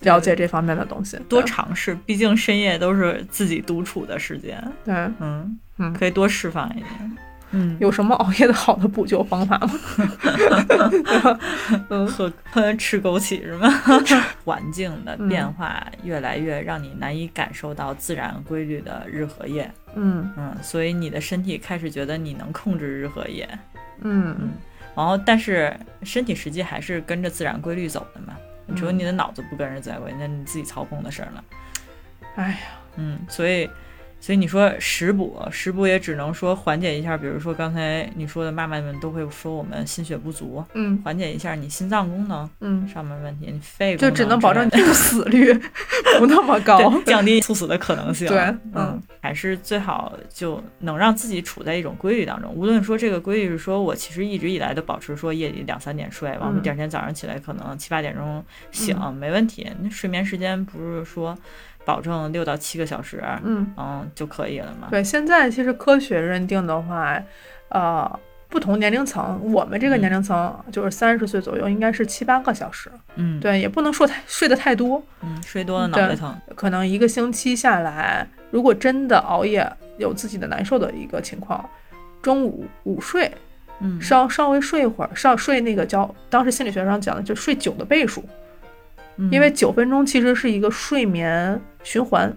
[0.00, 1.96] 了解这方面的东西，多尝试。
[2.04, 7.16] 毕竟深夜都是自己独处的时间，对，嗯嗯，可以多释放一点。
[7.52, 9.70] 嗯，有什么熬夜的好的补救方法吗？
[11.90, 12.06] 嗯，
[12.50, 13.68] 喝吃枸杞是吗？
[14.44, 19.70] 环境的变化越来越让你难以感受到自然规律的日和夜。
[19.94, 23.48] 嗯嗯，所以你的身体开始觉得你能控制日和夜。
[24.00, 24.50] 嗯嗯，
[24.96, 28.34] 然后但是身体实际还是跟着自然规律走的嘛。
[28.74, 31.44] 只有你的脑子不跟着自然规律，那你自己操控的事儿了。
[32.36, 32.56] 哎呀，
[32.96, 33.68] 嗯，所以。
[34.22, 45.52] 所以你说食补，食补也只能说缓解一下，比如说刚才你说的，妈妈们都会说我们心血不足，嗯，缓解一下你心脏功能，嗯，上面问题，你肺就只能保证你猝死率
[46.20, 48.28] 不那么高， 降低猝死的可能性。
[48.28, 48.38] 对，
[48.74, 52.54] 嗯，还是最好就能让自己处在一种规律当中。
[52.54, 59.68] 无论说这个规律是说我其实一直以来都保持说夜里两三点睡，完了第二天早上起来可能七八点钟醒，没问题。
[59.80, 61.36] 那睡眠时间不是说。
[61.84, 64.88] 保证六到七个小时，嗯嗯就可以了嘛。
[64.90, 67.20] 对，现在其实科学认定的话，
[67.68, 72.90] 呃，不同年龄层，我们这个年龄层就是三十岁左右，应该是七八个小时。
[73.16, 75.02] 嗯，对，也不能说太睡得太多。
[75.22, 76.34] 嗯，睡多了脑袋疼。
[76.54, 79.66] 可能一个星期下来，如果真的熬夜
[79.98, 81.68] 有自己的难受的一个情况，
[82.20, 83.32] 中午午睡，
[83.80, 88.22] 嗯，稍稍微睡一会儿，稍睡那个叫当时心理学上讲的就睡九的倍数。
[89.30, 92.34] 因为九分钟其实是一个睡眠循环，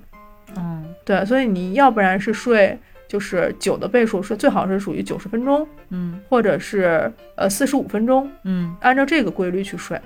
[0.58, 10.00] 嗯，对，所以你要不然是睡就是九的倍数，是最好是属于九十分钟，嗯，或者是呃四十五分钟，嗯，按照这个规律去睡，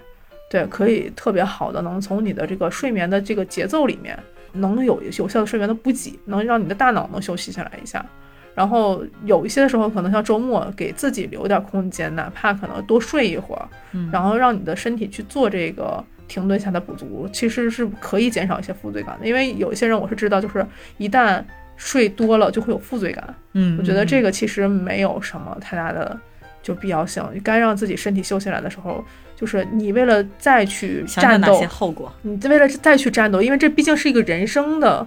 [0.50, 4.18] 对，可以特别好的能从你的这个睡眠的这个节奏里面
[4.54, 8.06] 能有有效的睡眠的补给，能让你的大脑能休息下来一下，
[8.54, 16.04] 然后有一些的时候可能像周末给自己留点空间，哪怕可能多睡一会儿，嗯，然后让你的身体去做这个。
[16.30, 20.66] 停顿下的补足其实是可以减少一些负罪感的，因为有一些人我是知道，就是
[20.98, 21.44] 一旦
[21.76, 23.36] 睡多了就会有负罪感。
[23.54, 26.18] 嗯，我觉得这个其实没有什么太大的
[26.62, 27.24] 就必要性。
[27.44, 29.04] 该让自己身体休息来的时候，
[29.36, 35.06] 就是你为了再去战斗，后果，你为了再去战斗，因为这毕竟是一个人生的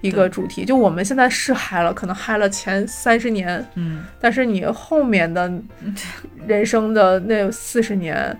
[0.00, 0.64] 一个主题。
[0.64, 5.52] 就我们现在是嗨了，可能嗨了前三十年，嗯，但是你后面的
[6.48, 8.36] 人生的那四十年。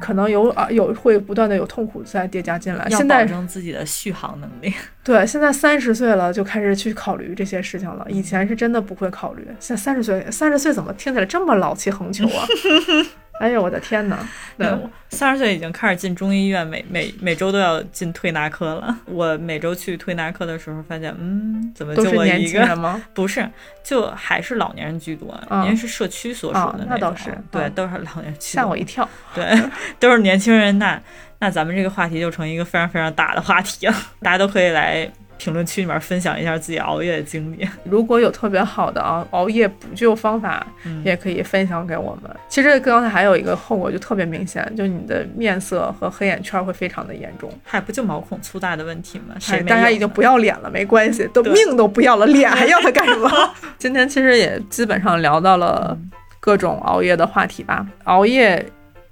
[0.00, 2.88] 可能有啊，有会不断的有痛苦在叠加进来。
[2.90, 4.72] 现在保证自己的续航能力。
[5.04, 8.06] 对，现在三十岁了就开始去考虑这些事情了。
[8.08, 9.46] 以前是真的不会考虑。
[9.58, 12.44] 现在三十岁，三十岁怎么听起来这么老气横秋啊？
[13.38, 14.18] 哎呦，我的天哪！
[14.56, 14.68] 对，
[15.10, 18.98] 三十岁已经开始进中医院，每每每周都要进推拿科了。
[19.06, 22.66] 我每周去推拿科的时候，发现，嗯，怎么就我一个？
[23.14, 23.48] 不是，
[23.84, 25.32] 就还是老年人居多，
[25.64, 28.34] 因为是社区所属的那倒是，对，都是老年人。
[28.40, 29.08] 吓我一跳。
[29.34, 29.56] 对，
[30.00, 31.00] 都是年轻人，那
[31.38, 35.10] 那咱们这个话题就成一个非常非常大的话题了，大家都可以来。
[35.38, 40.66] 评论区里面分享一下自己熬夜的经历，如果有特别好的啊熬夜补救方法，
[41.04, 42.30] 也可以分享给我们。
[42.48, 47.50] 其实刚才还有一个后果就特别明显，就你的面色和黑眼圈会非常的严重。
[47.64, 49.34] 还不就毛孔粗大的问题吗？
[49.38, 53.30] 谁大家已经不要脸了，没关系，都命都不要了，脸还要它干什么？
[53.78, 55.96] 今天其实也基本上聊到了
[56.40, 57.86] 各种熬夜的话题吧。
[58.04, 58.64] 熬夜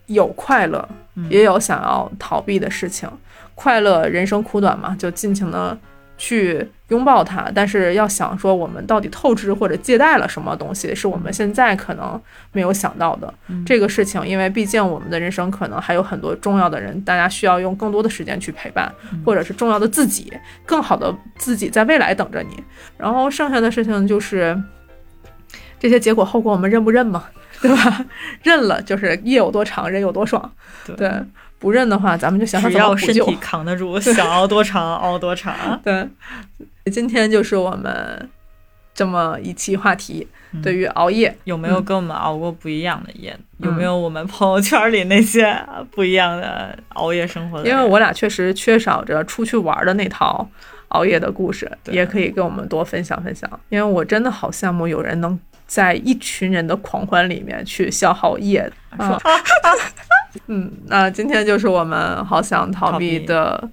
[0.06, 0.86] 有快乐，
[1.30, 3.08] 也有想要逃避的事情。
[3.54, 5.78] 快乐，人生苦短嘛，就尽情的。
[6.18, 12.20] 去拥抱它，但是要想说我们到底透支或者借贷了什么东西，是我们现在可能
[12.52, 14.26] 没有想到的、嗯这个事情。
[14.26, 20.32] 因为毕竟我们的人生可能还有很多重要的人，大家需要用更多的时间去陪伴，嗯或者是重要的自己，
[20.64, 22.62] 更好的自己在未来等着你。
[22.96, 24.60] 然后剩下的事情就是
[25.78, 27.24] 这些结果后果我们认不认嘛，
[27.60, 28.06] 对吧？
[28.42, 30.50] 认了就是夜有多长，人有多爽。
[30.96, 31.10] 对，
[31.58, 33.36] 不认的话，咱们就想想只怎么补救要身体。
[33.40, 35.54] 扛得住， 想熬多长熬多长。
[35.82, 36.08] 对，
[36.92, 38.28] 今天就是我们
[38.94, 43.36] 这么一期话题，嗯对于熬夜，有没有跟我们熬过不一样的夜？
[43.58, 45.54] 有没有我们朋友圈里那些
[45.90, 47.68] 不一样的熬夜生活的？
[47.68, 50.46] 因为我俩确实缺少着出去玩的那套
[50.88, 53.48] 熬夜的故事，也可以跟我们多分享分享。
[53.70, 58.70] 因为我真的好羡慕有人能在一群人的狂欢里面去消耗夜。
[58.90, 59.18] 啊，
[60.46, 63.68] 嗯，那今天就是我们好想逃避的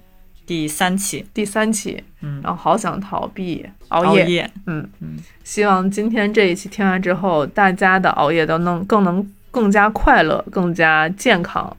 [0.46, 4.16] 第三期，第三期，嗯，然后好想逃避熬。
[4.16, 11.76] 夜，嗯嗯，希望今天这一期听完之后，大家的熬夜都能更能更加快乐，更加健康，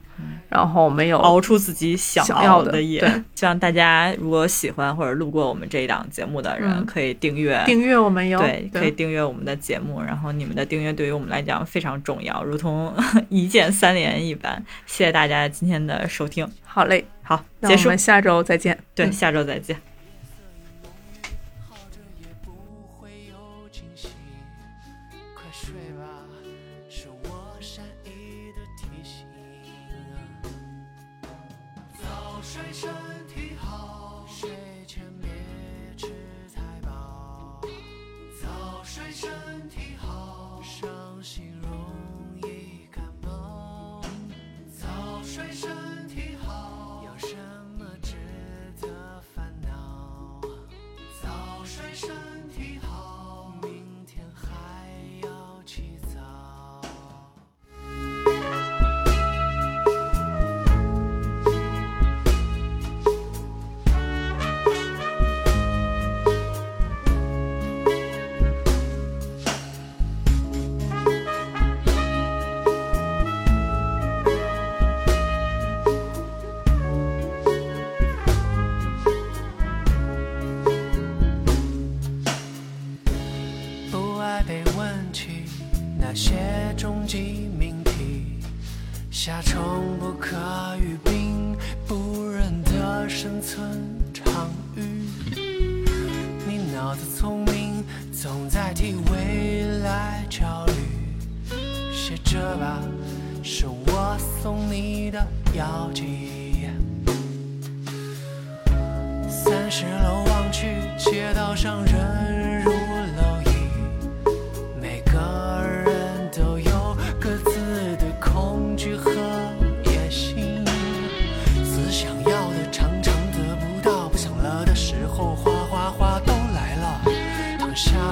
[0.48, 3.10] 然后没有熬出自己想想要的夜对。
[3.34, 7.62] 希望大家如果喜欢或者路过我们这一档节目的人，嗯可以订阅。
[7.66, 8.38] 订阅我们哟。
[8.38, 12.94] 对，可以订阅我们的节目，然后你们的订阅对于我们来讲非常重要，如同
[13.28, 14.64] 一键三连一般。
[14.86, 18.78] 谢谢大家今天的收听，好嘞，好，结束那我们，下周再见。
[18.94, 19.76] 对，嗯下周再见。
[32.46, 32.88] 水身
[33.26, 33.65] 体好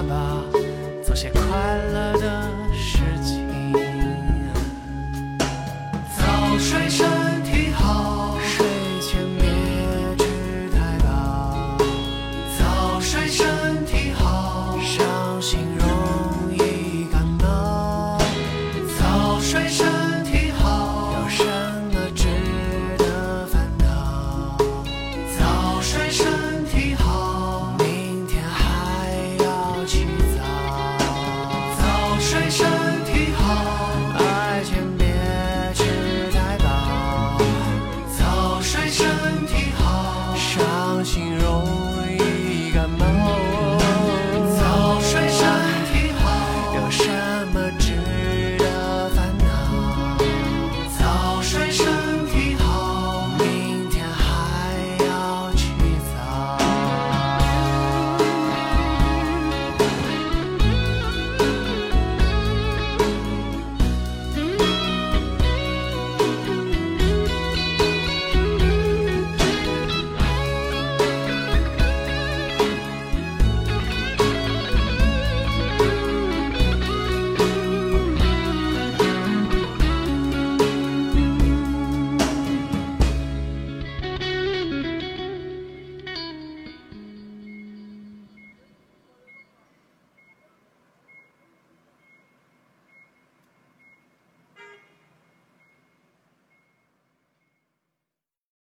[0.08, 0.33] 躺